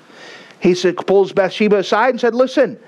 [0.61, 2.79] He pulls Bathsheba aside and said, "Listen,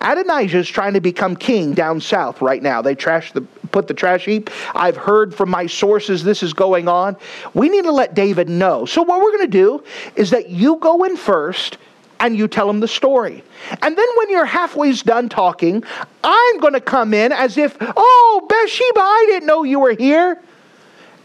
[0.00, 2.80] Adonijah is trying to become king down south right now.
[2.80, 4.50] They trash the put the trash heap.
[4.74, 7.16] I've heard from my sources this is going on.
[7.54, 8.84] We need to let David know.
[8.86, 9.82] So what we're going to do
[10.16, 11.76] is that you go in first
[12.20, 13.42] and you tell him the story.
[13.82, 15.84] And then when you're halfway done talking,
[16.24, 20.38] I'm going to come in as if, "Oh, Bathsheba, I didn't know you were here."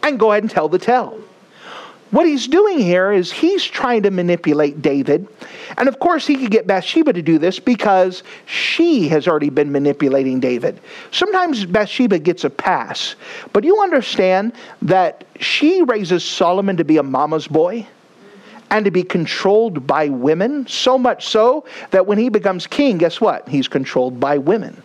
[0.04, 1.20] And go ahead and tell the tale.
[2.14, 5.28] what he's doing here is he's trying to manipulate David.
[5.80, 9.72] And of course, he could get Bathsheba to do this because she has already been
[9.72, 10.80] manipulating David.
[11.10, 13.16] Sometimes Bathsheba gets a pass,
[13.52, 14.54] but you understand
[14.84, 17.88] that she raises Solomon to be a mama's boy
[18.74, 23.22] and to be controlled by women, so much so that when he becomes king, guess
[23.22, 23.48] what?
[23.48, 24.82] He's controlled by women.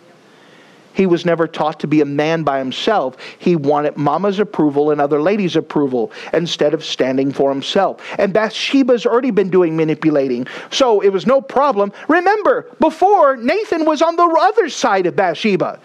[0.93, 3.17] He was never taught to be a man by himself.
[3.39, 8.03] He wanted mama's approval and other ladies' approval instead of standing for himself.
[8.19, 11.91] And Bathsheba's already been doing manipulating, so it was no problem.
[12.09, 15.81] Remember, before, Nathan was on the other side of Bathsheba.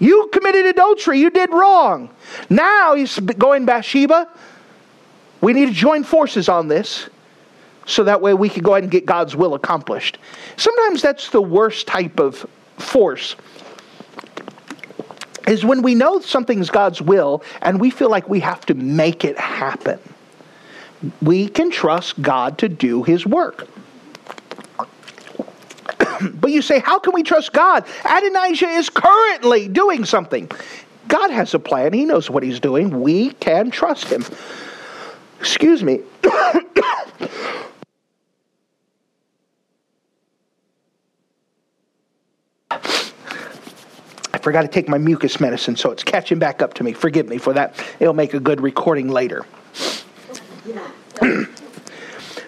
[0.00, 2.10] You committed adultery, you did wrong.
[2.48, 4.28] Now he's going, Bathsheba,
[5.40, 7.08] we need to join forces on this
[7.86, 10.18] so that way we could go ahead and get God's will accomplished.
[10.56, 12.46] Sometimes that's the worst type of
[12.78, 13.36] force
[15.46, 19.24] is when we know something's God's will and we feel like we have to make
[19.24, 19.98] it happen.
[21.22, 23.66] We can trust God to do his work.
[26.34, 27.84] but you say, how can we trust God?
[28.04, 30.50] Adonijah is currently doing something.
[31.08, 33.00] God has a plan, he knows what he's doing.
[33.00, 34.24] We can trust him.
[35.40, 36.00] Excuse me.
[44.32, 46.92] I forgot to take my mucus medicine, so it's catching back up to me.
[46.92, 47.74] Forgive me for that.
[47.98, 49.46] It'll make a good recording later.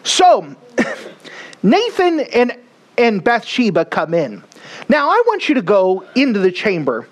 [0.03, 0.55] so,
[1.63, 2.57] Nathan and,
[2.99, 4.43] and Bathsheba come in.
[4.89, 7.09] Now, I want you to go into the chamber.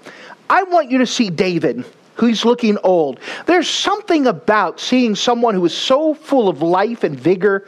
[0.49, 1.85] I want you to see David,
[2.21, 3.19] who's looking old.
[3.47, 7.67] There's something about seeing someone who is so full of life and vigor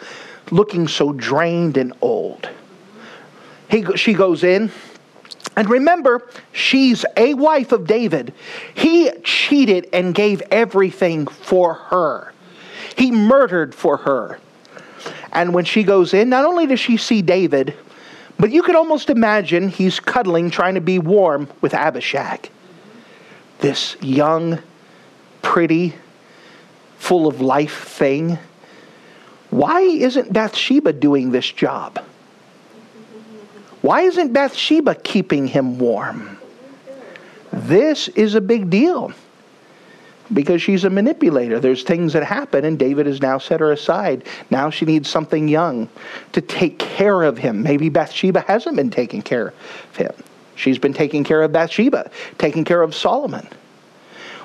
[0.50, 2.48] looking so drained and old.
[3.70, 4.70] He, she goes in.
[5.56, 8.32] And remember, she's a wife of David.
[8.74, 12.32] He cheated and gave everything for her.
[12.96, 14.38] He murdered for her.
[15.32, 17.74] And when she goes in, not only does she see David,
[18.38, 22.50] but you could almost imagine he's cuddling, trying to be warm with Abishag.
[23.62, 24.58] This young,
[25.40, 25.94] pretty,
[26.98, 28.38] full of life thing.
[29.50, 31.98] Why isn't Bathsheba doing this job?
[33.80, 36.38] Why isn't Bathsheba keeping him warm?
[37.52, 39.12] This is a big deal
[40.32, 41.60] because she's a manipulator.
[41.60, 44.24] There's things that happen, and David has now set her aside.
[44.50, 45.88] Now she needs something young
[46.32, 47.62] to take care of him.
[47.62, 49.54] Maybe Bathsheba hasn't been taking care
[49.90, 50.12] of him.
[50.54, 53.46] She's been taking care of Bathsheba, taking care of Solomon.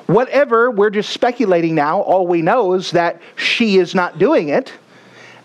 [0.07, 2.01] Whatever, we're just speculating now.
[2.01, 4.73] All we know is that she is not doing it,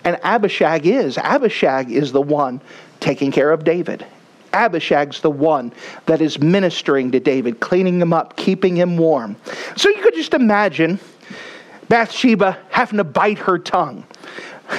[0.05, 1.18] and Abishag is.
[1.18, 2.61] Abishag is the one
[3.01, 4.07] taking care of David.
[4.53, 5.72] Abishag's the one
[6.07, 9.37] that is ministering to David, cleaning him up, keeping him warm.
[9.77, 11.01] So you could just imagine
[11.88, 14.05] Bathsheba having to bite her tongue.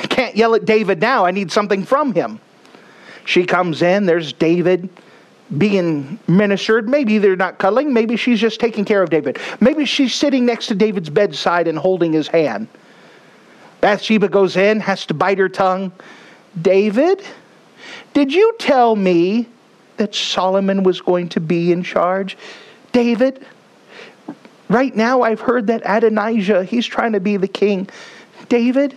[0.03, 1.25] Can't yell at David now.
[1.25, 2.39] I need something from him.
[3.25, 4.89] She comes in, there's David
[5.57, 6.89] being ministered.
[6.89, 7.93] Maybe they're not cuddling.
[7.93, 9.39] Maybe she's just taking care of David.
[9.59, 12.67] Maybe she's sitting next to David's bedside and holding his hand.
[13.81, 15.91] Bathsheba goes in, has to bite her tongue.
[16.61, 17.21] David,
[18.13, 19.47] did you tell me
[19.97, 22.37] that Solomon was going to be in charge?
[22.91, 23.45] David,
[24.69, 27.89] right now I've heard that Adonijah, he's trying to be the king.
[28.49, 28.95] David,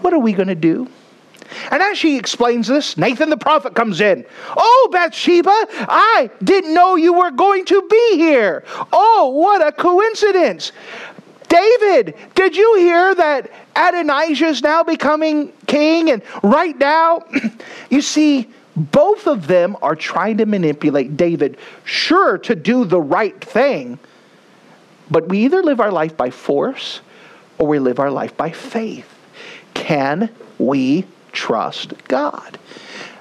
[0.00, 0.88] what are we going to do?
[1.70, 4.24] And as she explains this, Nathan the prophet comes in.
[4.56, 8.64] Oh, Bathsheba, I didn't know you were going to be here.
[8.92, 10.72] Oh, what a coincidence.
[11.48, 16.10] David, did you hear that Adonijah is now becoming king?
[16.10, 17.22] And right now,
[17.90, 23.38] you see, both of them are trying to manipulate David, sure, to do the right
[23.44, 23.98] thing.
[25.10, 27.00] But we either live our life by force
[27.58, 29.06] or we live our life by faith.
[29.74, 32.58] Can we trust God?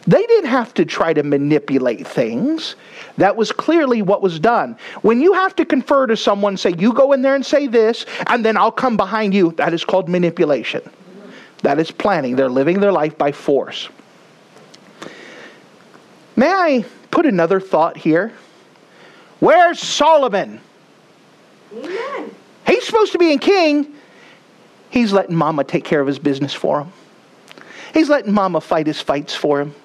[0.07, 2.75] They didn't have to try to manipulate things.
[3.17, 4.75] That was clearly what was done.
[5.03, 8.05] When you have to confer to someone, say, you go in there and say this,
[8.27, 10.81] and then I'll come behind you, that is called manipulation.
[11.61, 12.35] That is planning.
[12.35, 13.89] They're living their life by force.
[16.35, 18.33] May I put another thought here?
[19.39, 20.59] Where's Solomon?
[21.75, 22.35] Amen.
[22.65, 23.93] He's supposed to be a king.
[24.89, 26.91] He's letting mama take care of his business for him.
[27.93, 29.75] He's letting mama fight his fights for him.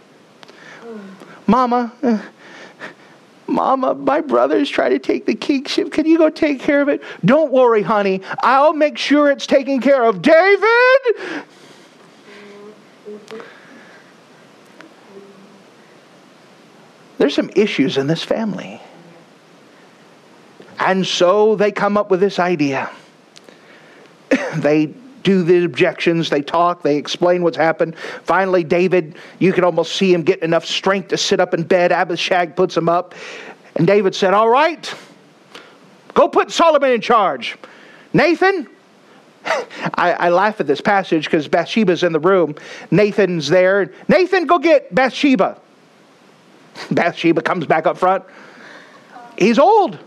[1.47, 2.19] Mama, uh,
[3.47, 5.93] Mama, my brother's trying to take the kingship.
[5.93, 7.03] Can you go take care of it?
[7.25, 8.21] Don't worry, honey.
[8.41, 10.21] I'll make sure it's taken care of.
[10.21, 11.45] David!
[17.19, 18.81] There's some issues in this family.
[20.79, 22.91] And so they come up with this idea.
[24.57, 24.93] they
[25.27, 26.31] do the objections.
[26.31, 27.97] They talk, they explain what's happened.
[28.23, 31.91] Finally, David, you can almost see him getting enough strength to sit up in bed.
[31.91, 33.13] Abishag puts him up.
[33.75, 34.95] And David said, All right,
[36.15, 37.57] go put Solomon in charge.
[38.13, 38.69] Nathan,
[39.95, 42.55] I, I, laugh at this passage because Bathsheba's in the room.
[42.93, 43.93] Nathan's there.
[44.07, 45.59] Nathan, go get Bathsheba.
[46.93, 48.23] Bathsheba comes back up front.
[49.37, 49.99] He's old.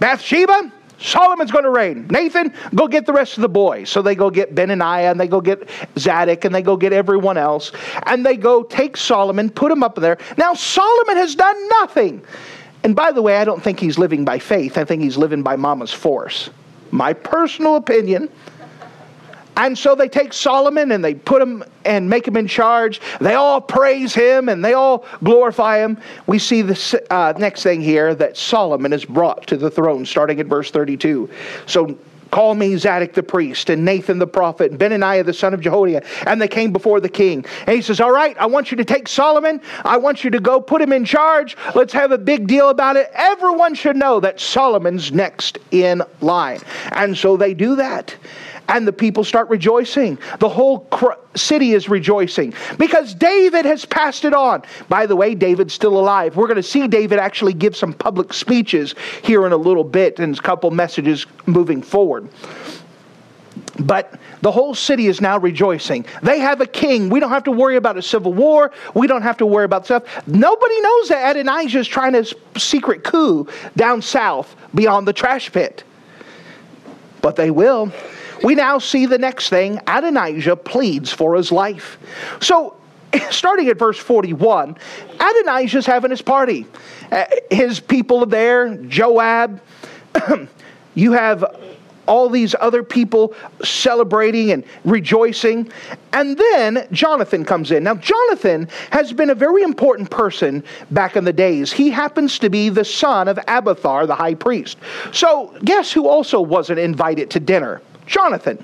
[0.00, 0.72] Bathsheba,
[1.04, 2.06] Solomon's going to reign.
[2.08, 3.90] Nathan, go get the rest of the boys.
[3.90, 7.36] So they go get Benaniah and they go get Zadok and they go get everyone
[7.36, 7.72] else.
[8.06, 10.16] And they go take Solomon, put him up there.
[10.38, 12.24] Now, Solomon has done nothing.
[12.84, 14.78] And by the way, I don't think he's living by faith.
[14.78, 16.48] I think he's living by mama's force.
[16.90, 18.30] My personal opinion.
[19.56, 23.00] And so they take Solomon and they put him and make him in charge.
[23.20, 25.98] They all praise him and they all glorify him.
[26.26, 30.40] We see the uh, next thing here that Solomon is brought to the throne, starting
[30.40, 31.30] at verse 32.
[31.66, 31.96] So
[32.30, 36.04] call me Zadok the priest and Nathan the prophet and Benaniah the son of Jehoiada.
[36.26, 37.44] And they came before the king.
[37.66, 39.60] And he says, All right, I want you to take Solomon.
[39.84, 41.56] I want you to go put him in charge.
[41.76, 43.08] Let's have a big deal about it.
[43.14, 46.58] Everyone should know that Solomon's next in line.
[46.90, 48.16] And so they do that
[48.68, 50.18] and the people start rejoicing.
[50.38, 50.88] The whole
[51.34, 54.62] city is rejoicing because David has passed it on.
[54.88, 56.36] By the way, David's still alive.
[56.36, 60.18] We're going to see David actually give some public speeches here in a little bit
[60.18, 62.28] and a couple messages moving forward.
[63.78, 66.06] But the whole city is now rejoicing.
[66.22, 67.08] They have a king.
[67.08, 68.72] We don't have to worry about a civil war.
[68.94, 70.04] We don't have to worry about stuff.
[70.26, 72.24] Nobody knows that Adonijah is trying a
[72.58, 75.82] secret coup down south beyond the trash pit.
[77.20, 77.92] But they will.
[78.42, 81.98] We now see the next thing Adonijah pleads for his life.
[82.40, 82.76] So,
[83.30, 84.76] starting at verse 41,
[85.20, 86.66] Adonijah's having his party.
[87.10, 89.60] Uh, his people are there, Joab.
[90.94, 91.44] you have
[92.06, 95.70] all these other people celebrating and rejoicing.
[96.12, 97.84] And then Jonathan comes in.
[97.84, 101.72] Now, Jonathan has been a very important person back in the days.
[101.72, 104.78] He happens to be the son of Abiathar, the high priest.
[105.12, 107.80] So, guess who also wasn't invited to dinner?
[108.06, 108.62] Jonathan.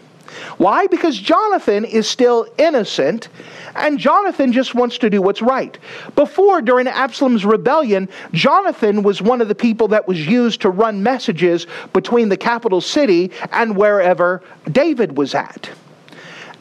[0.59, 0.87] Why?
[0.87, 3.29] Because Jonathan is still innocent
[3.75, 5.77] and Jonathan just wants to do what's right.
[6.15, 11.03] Before, during Absalom's rebellion, Jonathan was one of the people that was used to run
[11.03, 15.71] messages between the capital city and wherever David was at.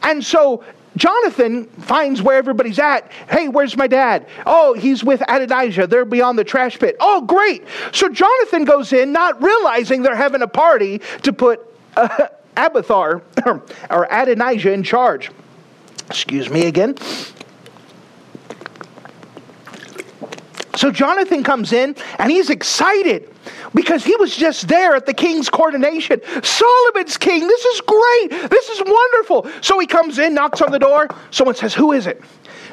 [0.02, 0.64] And so
[0.96, 3.10] Jonathan finds where everybody's at.
[3.28, 4.26] Hey, where's my dad?
[4.46, 5.86] Oh, he's with Adonijah.
[5.86, 6.96] They're beyond the trash pit.
[7.00, 7.64] Oh, great.
[7.92, 11.60] So Jonathan goes in, not realizing they're having a party to put.
[11.96, 12.28] Uh,
[12.60, 13.22] Abiathar
[13.90, 15.30] or Adonijah in charge.
[16.08, 16.96] Excuse me again.
[20.76, 23.28] So Jonathan comes in and he's excited
[23.74, 26.20] because he was just there at the king's coronation.
[26.42, 28.50] Solomon's king, this is great.
[28.50, 29.50] This is wonderful.
[29.60, 31.08] So he comes in, knocks on the door.
[31.30, 32.22] Someone says, Who is it?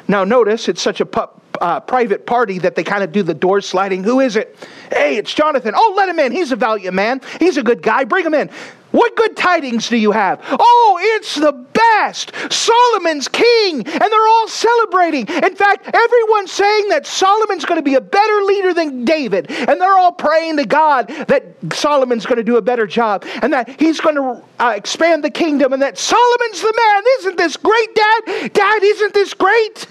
[0.08, 1.28] Now, notice it's such a pu-
[1.60, 4.04] uh, private party that they kind of do the door sliding.
[4.04, 4.56] Who is it?
[4.90, 5.74] Hey, it's Jonathan.
[5.76, 6.32] Oh, let him in.
[6.32, 7.20] He's a valiant man.
[7.38, 8.04] He's a good guy.
[8.04, 8.50] Bring him in.
[8.90, 10.40] What good tidings do you have?
[10.48, 12.32] Oh, it's the best.
[12.50, 15.28] Solomon's king, and they're all celebrating.
[15.28, 19.80] In fact, everyone's saying that Solomon's going to be a better leader than David, and
[19.80, 23.78] they're all praying to God that Solomon's going to do a better job and that
[23.78, 27.02] he's going to uh, expand the kingdom and that Solomon's the man.
[27.18, 28.52] Isn't this great, Dad?
[28.54, 29.86] Dad, isn't this great?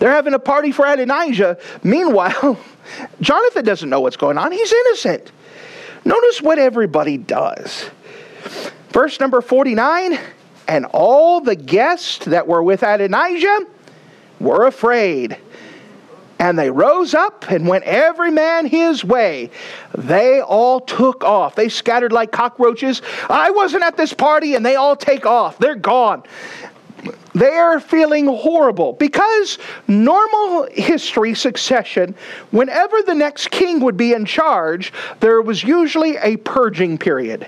[0.00, 1.58] They're having a party for Adonijah.
[1.84, 2.58] Meanwhile,
[3.20, 4.50] Jonathan doesn't know what's going on.
[4.50, 5.30] He's innocent.
[6.06, 7.90] Notice what everybody does.
[8.88, 10.18] Verse number 49
[10.66, 13.66] And all the guests that were with Adonijah
[14.40, 15.36] were afraid.
[16.38, 19.50] And they rose up and went every man his way.
[19.94, 21.54] They all took off.
[21.54, 23.02] They scattered like cockroaches.
[23.28, 25.58] I wasn't at this party, and they all take off.
[25.58, 26.22] They're gone
[27.34, 32.14] they're feeling horrible because normal history succession,
[32.50, 37.46] whenever the next king would be in charge, there was usually a purging period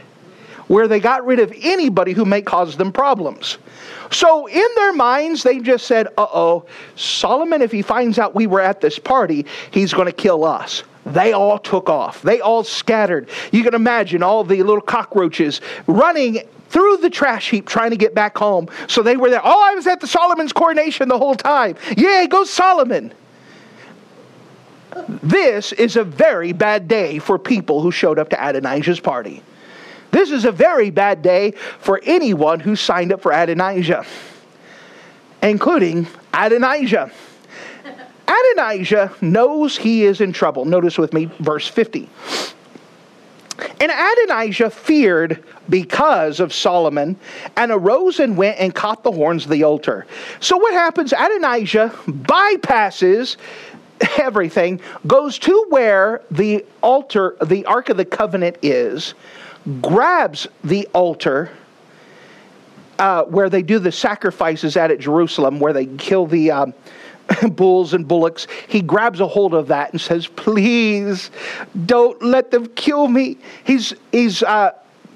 [0.69, 3.59] where they got rid of anybody who may cause them problems.
[4.11, 8.47] So, in their minds, they just said, uh oh, Solomon, if he finds out we
[8.47, 10.83] were at this party, he's going to kill us.
[11.05, 12.23] They all took off.
[12.23, 13.29] They all scattered.
[13.51, 16.43] You can imagine all the little cockroaches running
[16.73, 18.69] through the trash heap trying to get back home.
[18.89, 19.43] So they were there.
[19.45, 21.77] Oh, I was at the Solomon's coronation the whole time.
[21.97, 23.13] Yay, go Solomon.
[25.23, 29.43] This is a very bad day for people who showed up to Adonijah's party.
[30.11, 34.05] This is a very bad day for anyone who signed up for Adonijah,
[35.43, 37.11] including Adonijah.
[38.29, 40.65] Adonijah knows he is in trouble.
[40.65, 42.09] Notice with me verse 50.
[43.81, 47.17] And Adonijah feared because of Solomon
[47.57, 50.07] and arose and went and caught the horns of the altar.
[50.41, 51.13] So what happens?
[51.13, 53.37] Adonijah bypasses
[54.19, 59.15] everything, goes to where the altar, the Ark of the Covenant is,
[59.81, 61.51] grabs the altar.
[62.99, 66.75] Uh, where they do the sacrifices at at Jerusalem, where they kill the um,
[67.51, 71.31] bulls and bullocks, he grabs a hold of that and says, "Please,
[71.87, 74.73] don't let them kill me." He's he's uh,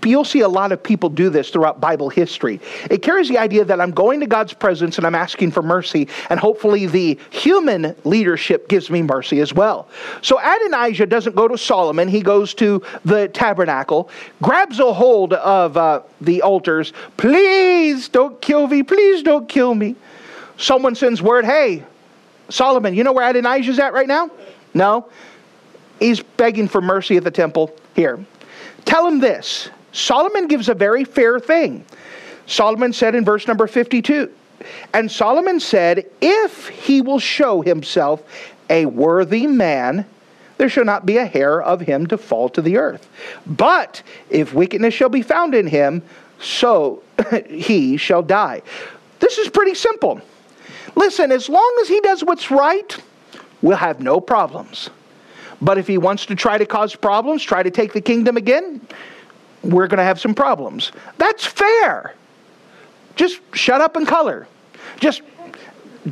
[0.07, 2.61] you'll see a lot of people do this throughout Bible history.
[2.91, 6.09] It carries the idea that I'm going to God's presence and I'm asking for mercy,
[6.31, 9.89] and hopefully the human leadership gives me mercy as well.
[10.23, 14.11] So Adonijah doesn't go to Solomon, he goes to the tabernacle,
[14.43, 16.93] grabs a hold of uh, the altars.
[17.17, 19.97] Please don't kill me, please don't kill me.
[20.59, 21.85] Someone sends word, hey,
[22.49, 24.31] Solomon, you know where Adonijah's at right now?
[24.75, 25.09] No.
[25.99, 27.75] He's begging for mercy at the temple.
[27.95, 28.25] Here.
[28.85, 31.85] Tell him this Solomon gives a very fair thing.
[32.47, 34.31] Solomon said in verse number 52
[34.95, 38.23] And Solomon said, If he will show himself
[38.71, 40.07] a worthy man,
[40.59, 43.09] there shall not be a hair of him to fall to the earth.
[43.47, 46.03] But if wickedness shall be found in him,
[46.41, 47.03] so
[47.49, 48.63] he shall die.
[49.19, 50.21] This is pretty simple.
[50.97, 52.97] Listen, as long as he does what's right,
[53.63, 54.91] we'll have no problems.
[55.61, 58.81] But if he wants to try to cause problems, try to take the kingdom again,
[59.63, 60.93] we're going to have some problems.
[61.19, 62.15] That's fair.
[63.15, 64.47] Just shut up and color.
[64.99, 65.23] Just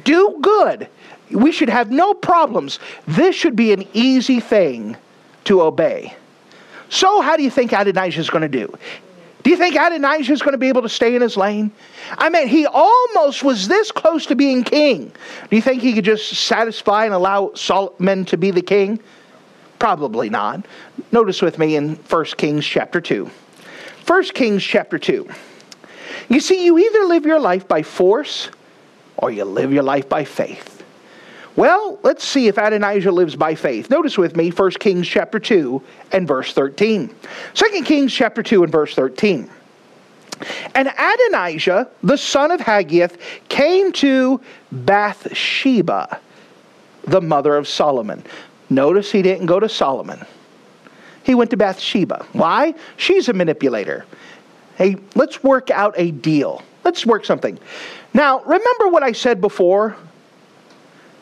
[0.04, 0.88] do good.
[1.30, 2.78] We should have no problems.
[3.06, 4.96] This should be an easy thing
[5.44, 6.14] to obey.
[6.88, 8.72] So, how do you think Adonijah is going to do?
[9.44, 11.70] Do you think Adonijah is going to be able to stay in his lane?
[12.16, 15.12] I mean, he almost was this close to being king.
[15.50, 18.98] Do you think he could just satisfy and allow Solomon to be the king?
[19.78, 20.64] Probably not.
[21.12, 23.30] Notice with me in 1 Kings chapter 2.
[24.06, 25.28] 1 Kings chapter 2.
[26.30, 28.48] You see, you either live your life by force
[29.18, 30.73] or you live your life by faith.
[31.56, 33.88] Well, let's see if Adonijah lives by faith.
[33.88, 35.82] Notice with me 1 Kings chapter 2
[36.12, 37.14] and verse 13.
[37.54, 39.48] 2 Kings chapter 2 and verse 13.
[40.74, 44.40] And Adonijah, the son of Haggith, came to
[44.72, 46.20] Bathsheba,
[47.04, 48.24] the mother of Solomon.
[48.68, 50.24] Notice he didn't go to Solomon.
[51.22, 52.26] He went to Bathsheba.
[52.32, 52.74] Why?
[52.96, 54.06] She's a manipulator.
[54.76, 56.62] Hey, let's work out a deal.
[56.82, 57.58] Let's work something.
[58.12, 59.96] Now, remember what I said before?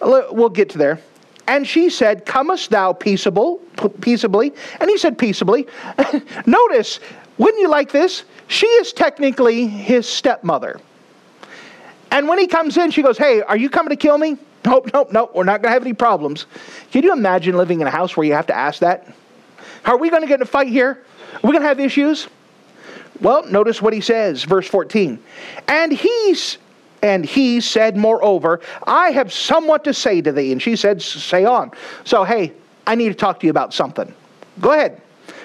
[0.03, 1.01] We'll get to there.
[1.47, 3.59] And she said, Comest thou peaceable,
[4.01, 4.53] peaceably?
[4.81, 5.67] And he said, Peaceably.
[6.47, 7.01] Notice,
[7.39, 8.25] wouldn't you like this?
[8.49, 10.81] She is technically his stepmother.
[12.11, 14.37] And when he comes in, she goes, Hey, are you coming to kill me?
[14.65, 15.33] Nope, nope, nope.
[15.35, 16.47] We're not going to have any problems.
[16.93, 19.13] Can you imagine living in a house where you have to ask that?
[19.85, 21.03] Are we going to get in a fight here?
[21.35, 22.29] Are we going to have issues?
[23.21, 25.23] Well, notice what he says, verse 14.
[25.69, 26.59] And he's
[27.03, 30.53] and he said, Moreover, I have somewhat to say to thee.
[30.53, 31.73] And she said, Say on.
[32.05, 32.53] So, hey,
[32.87, 34.13] I need to talk to you about something.
[34.61, 35.01] Go ahead.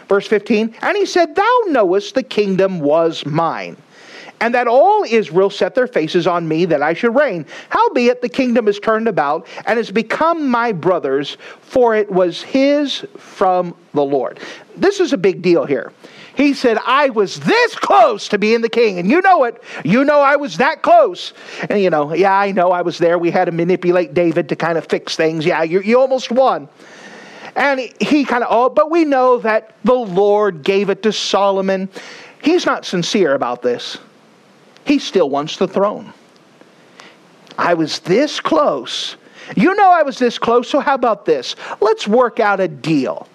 [0.08, 0.76] Verse 15.
[0.82, 3.78] And he said, Thou knowest the kingdom was mine
[4.40, 7.46] and that all Israel set their faces on me that I should reign.
[7.70, 13.06] Howbeit the kingdom is turned about and has become my brother's, for it was his
[13.18, 14.40] from the Lord.
[14.76, 15.92] This is a big deal here.
[16.38, 19.00] He said, I was this close to being the king.
[19.00, 19.62] And you know it.
[19.84, 21.34] You know I was that close.
[21.68, 23.18] And you know, yeah, I know I was there.
[23.18, 25.46] We had to manipulate David to kind of fix things.
[25.46, 26.70] Yeah, you, you almost won.
[27.56, 31.90] And he kind of, oh, but we know that the Lord gave it to Solomon.
[32.44, 33.98] He's not sincere about this.
[34.86, 36.14] He still wants the throne.
[37.58, 39.16] I was this close.
[39.56, 41.56] You know I was this close, so how about this?
[41.82, 43.28] Let's work out a deal.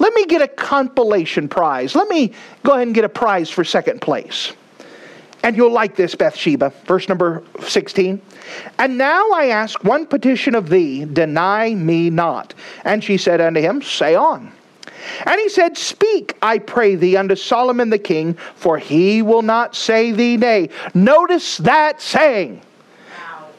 [0.00, 1.94] Let me get a compilation prize.
[1.94, 2.32] Let me
[2.64, 4.52] go ahead and get a prize for second place.
[5.42, 6.72] And you'll like this, Bathsheba.
[6.86, 8.20] Verse number 16.
[8.78, 12.54] And now I ask one petition of thee, deny me not.
[12.84, 14.52] And she said unto him, Say on.
[15.26, 19.76] And he said, Speak, I pray thee, unto Solomon the king, for he will not
[19.76, 20.70] say thee nay.
[20.94, 22.62] Notice that saying.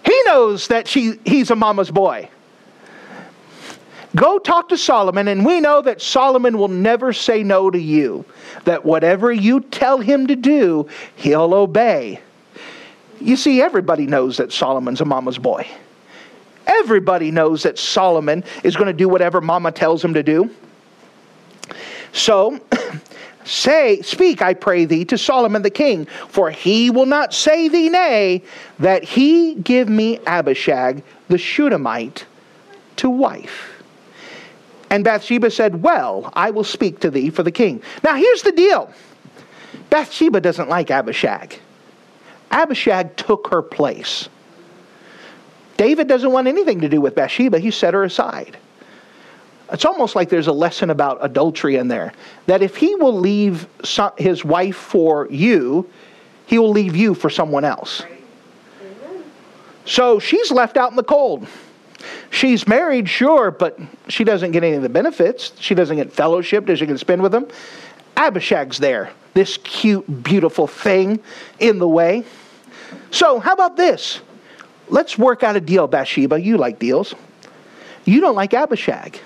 [0.04, 2.30] He knows that she, he's a mama's boy.
[4.16, 8.26] Go talk to Solomon, and we know that Solomon will never say no to you.
[8.66, 12.20] That whatever you tell him to do, he'll obey.
[13.22, 15.66] You see, everybody knows that Solomon's a mama's boy.
[16.68, 20.50] Everybody knows that Solomon is going to do whatever mama tells him to do.
[22.12, 22.60] So,
[23.46, 27.90] say, speak, I pray thee, to Solomon the king, for he will not say thee
[27.90, 28.44] nay,
[28.80, 32.26] that he give me Abishag the Shunammite
[32.98, 33.71] to wife.
[34.92, 37.82] And Bathsheba said, Well, I will speak to thee for the king.
[38.04, 38.94] Now, here's the deal
[39.90, 41.58] Bathsheba doesn't like Abishag.
[42.52, 44.28] Abishag took her place.
[45.78, 48.58] David doesn't want anything to do with Bathsheba, he set her aside.
[49.72, 52.12] It's almost like there's a lesson about adultery in there.
[52.48, 53.68] That if he will leave
[54.18, 55.90] his wife for you,
[56.46, 58.04] he will leave you for someone else.
[59.86, 61.48] So she's left out in the cold.
[62.30, 65.54] She's married, sure, but she doesn't get any of the benefits.
[65.60, 66.66] She doesn't get fellowship.
[66.66, 67.48] Does she to spend with them?
[68.18, 71.20] Abishag's there, this cute, beautiful thing
[71.60, 72.24] in the way.
[73.10, 74.22] So, how about this?
[74.90, 76.40] Let's work out a deal, Bathsheba.
[76.40, 77.16] You like deals.
[78.06, 79.20] You don't like Abishag.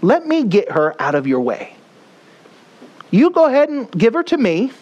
[0.00, 1.76] Let me get her out of your way.
[3.10, 4.72] You go ahead and give her to me,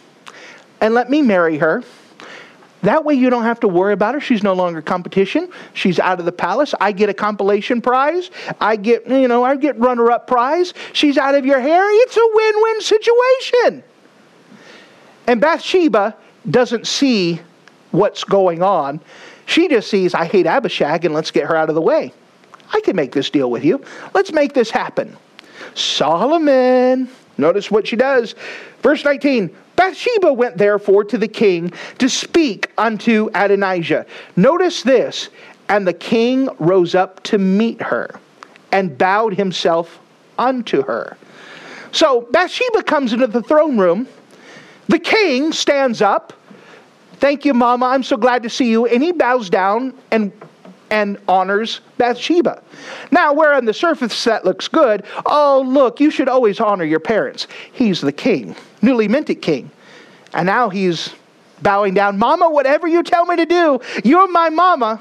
[0.80, 1.82] and let me marry her
[2.82, 4.20] that way, you don't have to worry about her.
[4.20, 5.50] She's no longer competition.
[5.74, 6.74] She's out of the palace.
[6.80, 8.30] I get a compilation prize.
[8.60, 10.72] I get, you know, I get runner up prize.
[10.92, 11.84] She's out of your hair.
[12.02, 13.84] It's a win win situation.
[15.26, 16.16] And Bathsheba
[16.48, 17.40] doesn't see
[17.90, 19.00] what's going on.
[19.46, 22.14] She just sees, I hate Abishag, and let's get her out of the way.
[22.72, 23.84] I can make this deal with you.
[24.14, 25.16] Let's make this happen.
[25.74, 28.34] Solomon, notice what she does.
[28.82, 34.04] Verse 19 Bathsheba went therefore to the king to speak unto Adonijah.
[34.36, 35.30] Notice this.
[35.70, 38.10] And the king rose up to meet her
[38.72, 39.98] and bowed himself
[40.38, 41.16] unto her.
[41.92, 44.06] So Bathsheba comes into the throne room.
[44.88, 46.34] The king stands up.
[47.14, 47.86] Thank you, Mama.
[47.86, 48.84] I'm so glad to see you.
[48.84, 50.30] And he bows down and
[50.90, 52.62] and honors Bathsheba.
[53.10, 57.00] Now, where on the surface that looks good, oh, look, you should always honor your
[57.00, 57.46] parents.
[57.72, 59.70] He's the king, newly minted king.
[60.32, 61.14] And now he's
[61.62, 65.00] bowing down, Mama, whatever you tell me to do, you're my mama.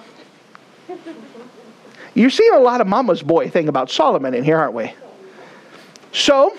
[2.14, 4.94] You're seeing a lot of mama's boy thing about Solomon in here, aren't we?
[6.12, 6.58] So,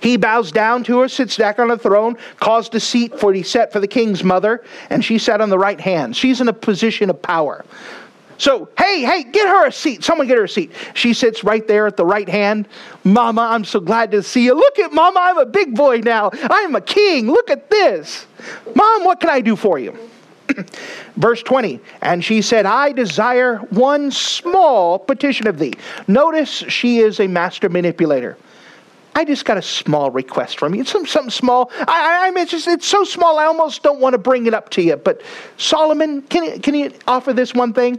[0.00, 3.42] he bows down to her, sits back on the throne, caused a seat for he
[3.42, 6.16] set for the king's mother, and she sat on the right hand.
[6.16, 7.64] She's in a position of power.
[8.38, 10.04] So, hey, hey, get her a seat.
[10.04, 10.72] Someone get her a seat.
[10.94, 12.68] She sits right there at the right hand.
[13.02, 14.54] Mama, I'm so glad to see you.
[14.54, 16.30] Look at Mama, I'm a big boy now.
[16.50, 17.28] I'm a king.
[17.28, 18.26] Look at this.
[18.74, 19.96] Mom, what can I do for you?
[21.16, 25.72] Verse 20, and she said, I desire one small petition of thee.
[26.06, 28.36] Notice she is a master manipulator.
[29.16, 30.82] I just got a small request from you.
[30.82, 31.70] It's some, something small.
[31.88, 33.38] I, it's just it's so small.
[33.38, 34.96] I almost don't want to bring it up to you.
[34.96, 35.22] But
[35.56, 37.98] Solomon, can can you offer this one thing?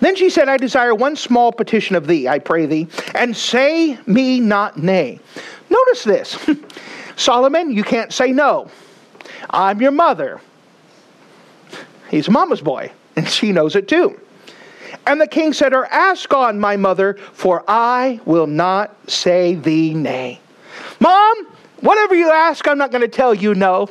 [0.00, 3.98] Then she said, I desire one small petition of thee, I pray thee, and say
[4.04, 5.20] me not nay.
[5.70, 6.50] Notice this
[7.16, 8.70] Solomon, you can't say no.
[9.48, 10.38] I'm your mother.
[12.10, 14.20] He's mama's boy, and she knows it too.
[15.06, 19.94] And the king said her, Ask on, my mother, for I will not say thee
[19.94, 20.40] nay.
[21.00, 21.46] Mom,
[21.80, 23.88] whatever you ask, I'm not going to tell you no.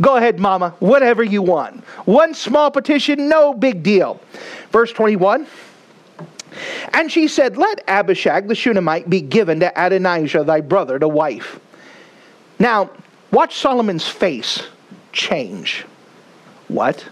[0.00, 1.84] Go ahead, mama, whatever you want.
[2.06, 4.20] One small petition, no big deal.
[4.70, 5.46] Verse 21.
[6.92, 11.60] And she said, Let Abishag the Shunammite be given to Adonijah thy brother to wife.
[12.58, 12.90] Now,
[13.30, 14.62] watch Solomon's face
[15.12, 15.84] change.
[16.68, 17.08] What?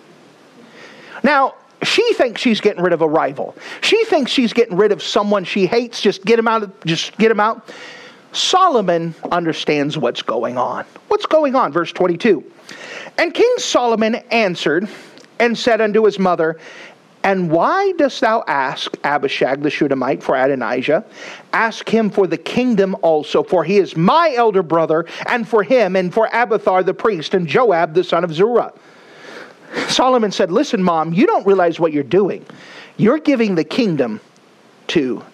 [1.23, 3.55] Now, she thinks she's getting rid of a rival.
[3.81, 6.01] She thinks she's getting rid of someone she hates.
[6.01, 6.85] Just get him out.
[6.85, 7.71] Just get him out.
[8.33, 10.85] Solomon understands what's going on.
[11.09, 11.73] What's going on?
[11.73, 12.45] Verse 22.
[13.17, 14.89] And King Solomon answered
[15.39, 16.59] and said unto his mother,
[17.25, 21.05] And why dost thou ask Abishag the Shunammite for Adonijah?
[21.53, 25.97] Ask him for the kingdom also, for he is my elder brother, and for him,
[25.97, 28.73] and for Abiathar the priest, and Joab the son of Zeruiah.
[29.89, 32.45] Solomon said, Listen, mom, you don't realize what you're doing.
[32.97, 34.21] You're giving the kingdom
[34.89, 35.25] to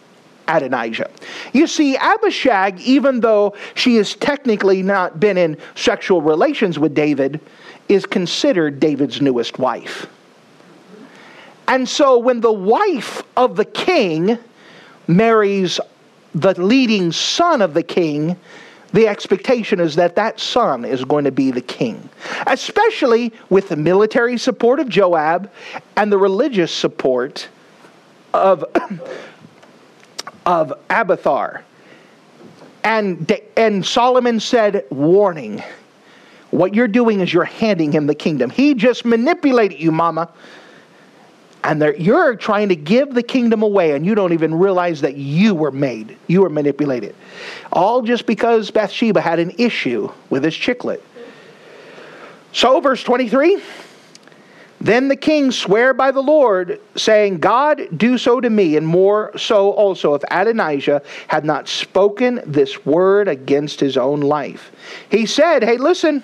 [0.49, 1.11] Adonijah.
[1.53, 7.41] You see, Abishag, even though she has technically not been in sexual relations with David,
[7.89, 10.07] is considered David's newest wife.
[11.66, 14.39] And so when the wife of the king
[15.07, 15.80] marries
[16.35, 18.37] the leading son of the king,
[18.95, 22.09] the expectation is that that son is going to be the king,
[22.47, 25.51] especially with the military support of Joab
[25.97, 27.49] and the religious support
[28.32, 28.64] of,
[30.47, 31.64] of Abiathar.
[32.84, 35.61] And, and Solomon said, Warning,
[36.53, 38.49] what you're doing is you're handing him the kingdom.
[38.49, 40.28] He just manipulated you, mama
[41.65, 45.55] and you're trying to give the kingdom away and you don't even realize that you
[45.55, 46.17] were made.
[46.27, 47.15] You were manipulated.
[47.73, 51.03] All just because bathsheba had an issue with this chicklet.
[52.53, 53.62] So verse 23
[54.83, 59.37] Then the king sware by the Lord, saying, God do so to me, and more
[59.39, 64.71] so also if Adonijah had not spoken this word against his own life.
[65.11, 66.23] He said, Hey, listen,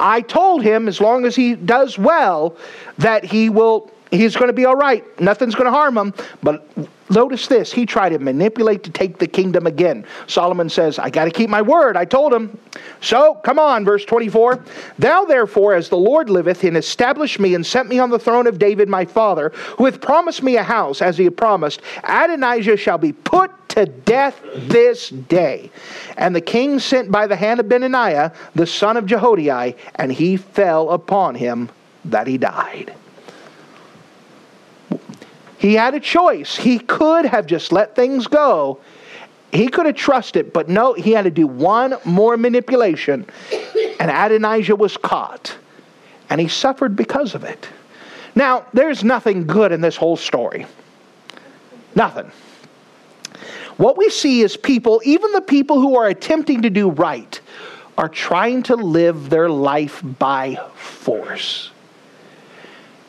[0.00, 2.56] I told him as long as he does well
[2.98, 5.04] that he will he's going to be all right.
[5.20, 6.14] Nothing's going to harm him.
[6.42, 6.68] But
[7.10, 10.04] notice this he tried to manipulate to take the kingdom again.
[10.26, 11.96] Solomon says, I got to keep my word.
[11.96, 12.58] I told him.
[13.00, 14.62] So, come on, verse 24.
[14.98, 18.46] Thou therefore, as the Lord liveth, and established me and sent me on the throne
[18.46, 22.76] of David my father, who hath promised me a house, as he had promised, Adonijah
[22.76, 25.70] shall be put to death this day.
[26.16, 30.36] And the king sent by the hand of Benaniah, the son of Jehoiada, and he
[30.36, 31.68] fell upon him
[32.06, 32.94] that he died.
[35.58, 36.56] He had a choice.
[36.56, 38.78] He could have just let things go.
[39.52, 43.26] He could have trusted, but no, he had to do one more manipulation.
[43.98, 45.56] And Adonijah was caught.
[46.28, 47.68] And he suffered because of it.
[48.34, 50.66] Now, there's nothing good in this whole story.
[51.94, 52.30] Nothing.
[53.78, 57.40] What we see is people, even the people who are attempting to do right,
[57.96, 61.70] are trying to live their life by force.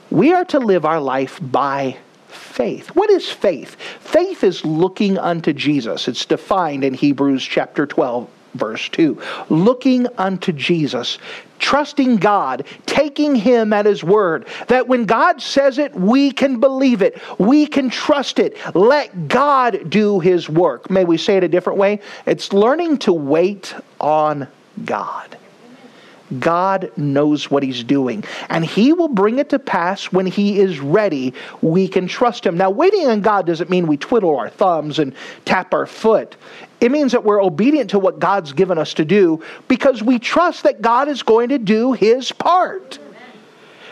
[0.10, 1.98] We are to live our life by
[2.58, 2.88] faith.
[2.96, 3.76] What is faith?
[4.00, 6.08] Faith is looking unto Jesus.
[6.08, 9.22] It's defined in Hebrews chapter 12, verse 2.
[9.50, 11.20] Looking unto Jesus,
[11.60, 17.04] trusting God, taking Him at His word, that when God says it, we can believe
[17.04, 18.58] it, we can trust it.
[18.76, 20.90] Let God do His work.
[20.90, 22.02] May we say it a different way?
[22.26, 24.48] It's learning to wait on
[24.84, 25.38] God.
[26.40, 30.80] God knows what He's doing, and He will bring it to pass when He is
[30.80, 31.34] ready.
[31.62, 32.58] We can trust Him.
[32.58, 35.14] Now, waiting on God doesn't mean we twiddle our thumbs and
[35.46, 36.36] tap our foot.
[36.82, 40.64] It means that we're obedient to what God's given us to do because we trust
[40.64, 43.00] that God is going to do His part.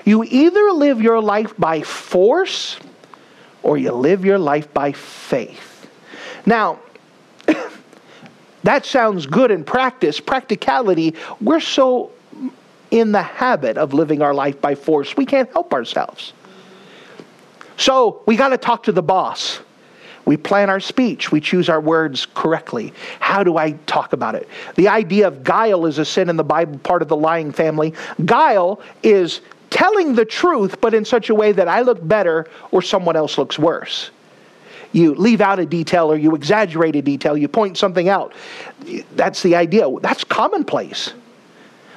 [0.03, 2.77] You either live your life by force
[3.63, 5.89] or you live your life by faith.
[6.45, 6.79] Now,
[8.63, 10.19] that sounds good in practice.
[10.19, 12.11] Practicality, we're so
[12.95, 16.31] in the habit of living our life by force, we can't help ourselves.
[17.75, 19.59] So we got to talk to the boss.
[20.23, 21.29] We plan our speech.
[21.29, 22.93] We choose our words correctly.
[23.19, 24.47] How do I talk about it?
[24.75, 27.93] The idea of guile is a sin in the Bible, part of the lying family.
[28.23, 29.41] Guile is
[29.71, 33.37] telling the truth, but in such a way that I look better or someone else
[33.37, 34.09] looks worse.
[34.93, 38.33] You leave out a detail or you exaggerate a detail, you point something out.
[39.15, 39.85] That's the idea.
[39.99, 41.11] That's commonplace.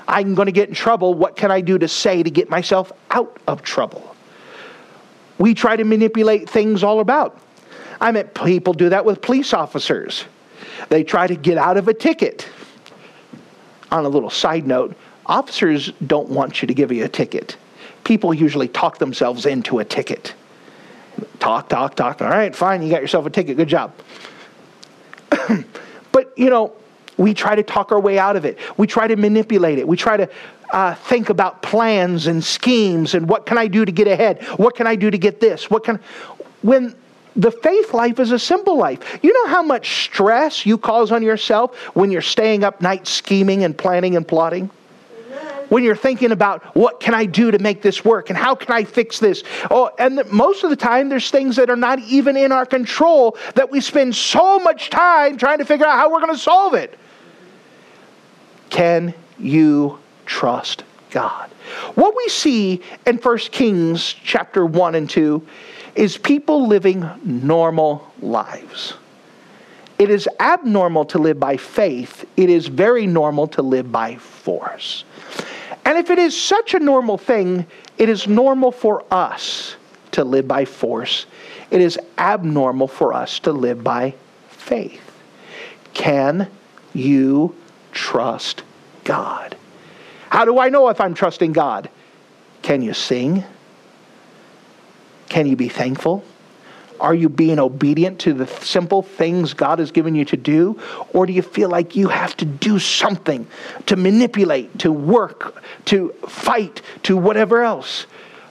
[0.09, 1.13] I'm going to get in trouble.
[1.13, 4.17] What can I do to say to get myself out of trouble?
[5.39, 7.39] We try to manipulate things all about.
[8.01, 10.25] I mean, people do that with police officers.
[10.89, 12.49] They try to get out of a ticket.
[13.91, 14.97] On a little side note,
[15.27, 17.57] officers don't want you to give you a ticket.
[18.05, 20.35] People usually talk themselves into a ticket.
[21.39, 22.23] Talk, talk, talk.
[22.23, 23.57] All right, fine, you got yourself a ticket.
[23.57, 23.93] Good job.
[26.13, 26.73] but, you know,
[27.19, 28.59] we try to talk our way out of it.
[28.79, 29.87] We try to manipulate it.
[29.87, 30.31] We try to
[30.73, 34.43] uh, think about plans and schemes and what can I do to get ahead?
[34.57, 35.71] What can I do to get this?
[35.71, 36.01] What can
[36.63, 36.95] when
[37.37, 39.21] the faith life is a simple life.
[39.23, 43.63] You know how much stress you cause on yourself when you're staying up nights scheming
[43.63, 44.71] and planning and plotting?
[45.69, 48.73] when you're thinking about what can I do to make this work and how can
[48.73, 49.43] I fix this.
[49.71, 52.67] Oh, and the, most of the time, there's things that are not even in our
[52.67, 56.39] control that we spend so much time trying to figure out how we're going to
[56.39, 56.99] solve it.
[58.71, 61.51] Can you trust God?
[61.95, 65.47] What we see in 1 Kings chapter 1 and 2
[65.95, 68.95] is people living normal lives.
[69.99, 72.25] It is abnormal to live by faith.
[72.37, 75.05] It is very normal to live by force.
[75.85, 77.67] And if it is such a normal thing,
[77.97, 79.75] it is normal for us
[80.13, 81.27] to live by force.
[81.71, 84.15] It is abnormal for us to live by
[84.49, 85.03] faith.
[85.95, 86.49] Can
[86.95, 87.55] you
[87.99, 88.63] trust
[89.03, 89.57] God.
[90.31, 91.91] How do I know if I'm trusting God?
[92.63, 93.43] Can you sing?
[95.29, 96.23] Can you be thankful?
[97.01, 100.81] Are you being obedient to the simple things God has given you to do?
[101.13, 103.49] Or do you feel like you have to do something
[103.87, 108.07] to manipulate, to work, to fight, to whatever else?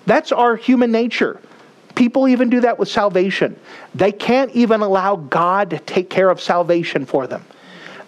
[0.05, 1.39] That's our human nature.
[1.95, 3.57] People even do that with salvation.
[3.95, 7.45] They can't even allow God to take care of salvation for them.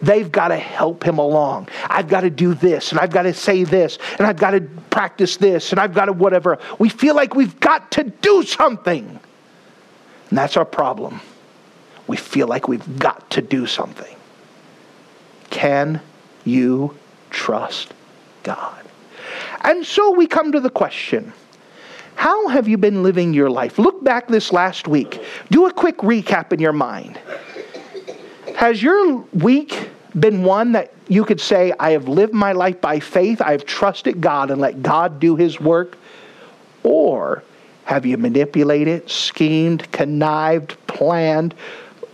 [0.01, 1.69] They've got to help him along.
[1.87, 4.61] I've got to do this, and I've got to say this, and I've got to
[4.89, 6.57] practice this, and I've got to whatever.
[6.77, 9.19] We feel like we've got to do something.
[10.29, 11.19] And that's our problem.
[12.07, 14.15] We feel like we've got to do something.
[15.49, 16.01] Can
[16.45, 16.95] you
[17.29, 17.93] trust
[18.43, 18.85] God?
[19.61, 21.33] And so we come to the question
[22.15, 23.77] How have you been living your life?
[23.77, 25.23] Look back this last week.
[25.51, 27.19] Do a quick recap in your mind.
[28.59, 29.87] Has your week
[30.19, 33.65] been one that you could say, I have lived my life by faith, I have
[33.65, 35.97] trusted God and let God do His work?
[36.83, 37.41] Or
[37.85, 41.55] have you manipulated, schemed, connived, planned,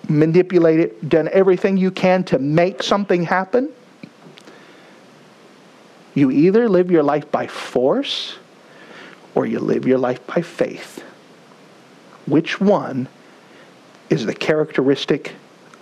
[0.07, 3.71] manipulated, done everything you can to make something happen?
[6.13, 8.37] You either live your life by force
[9.33, 11.03] or you live your life by faith.
[12.27, 13.07] Which one
[14.11, 15.33] is the characteristic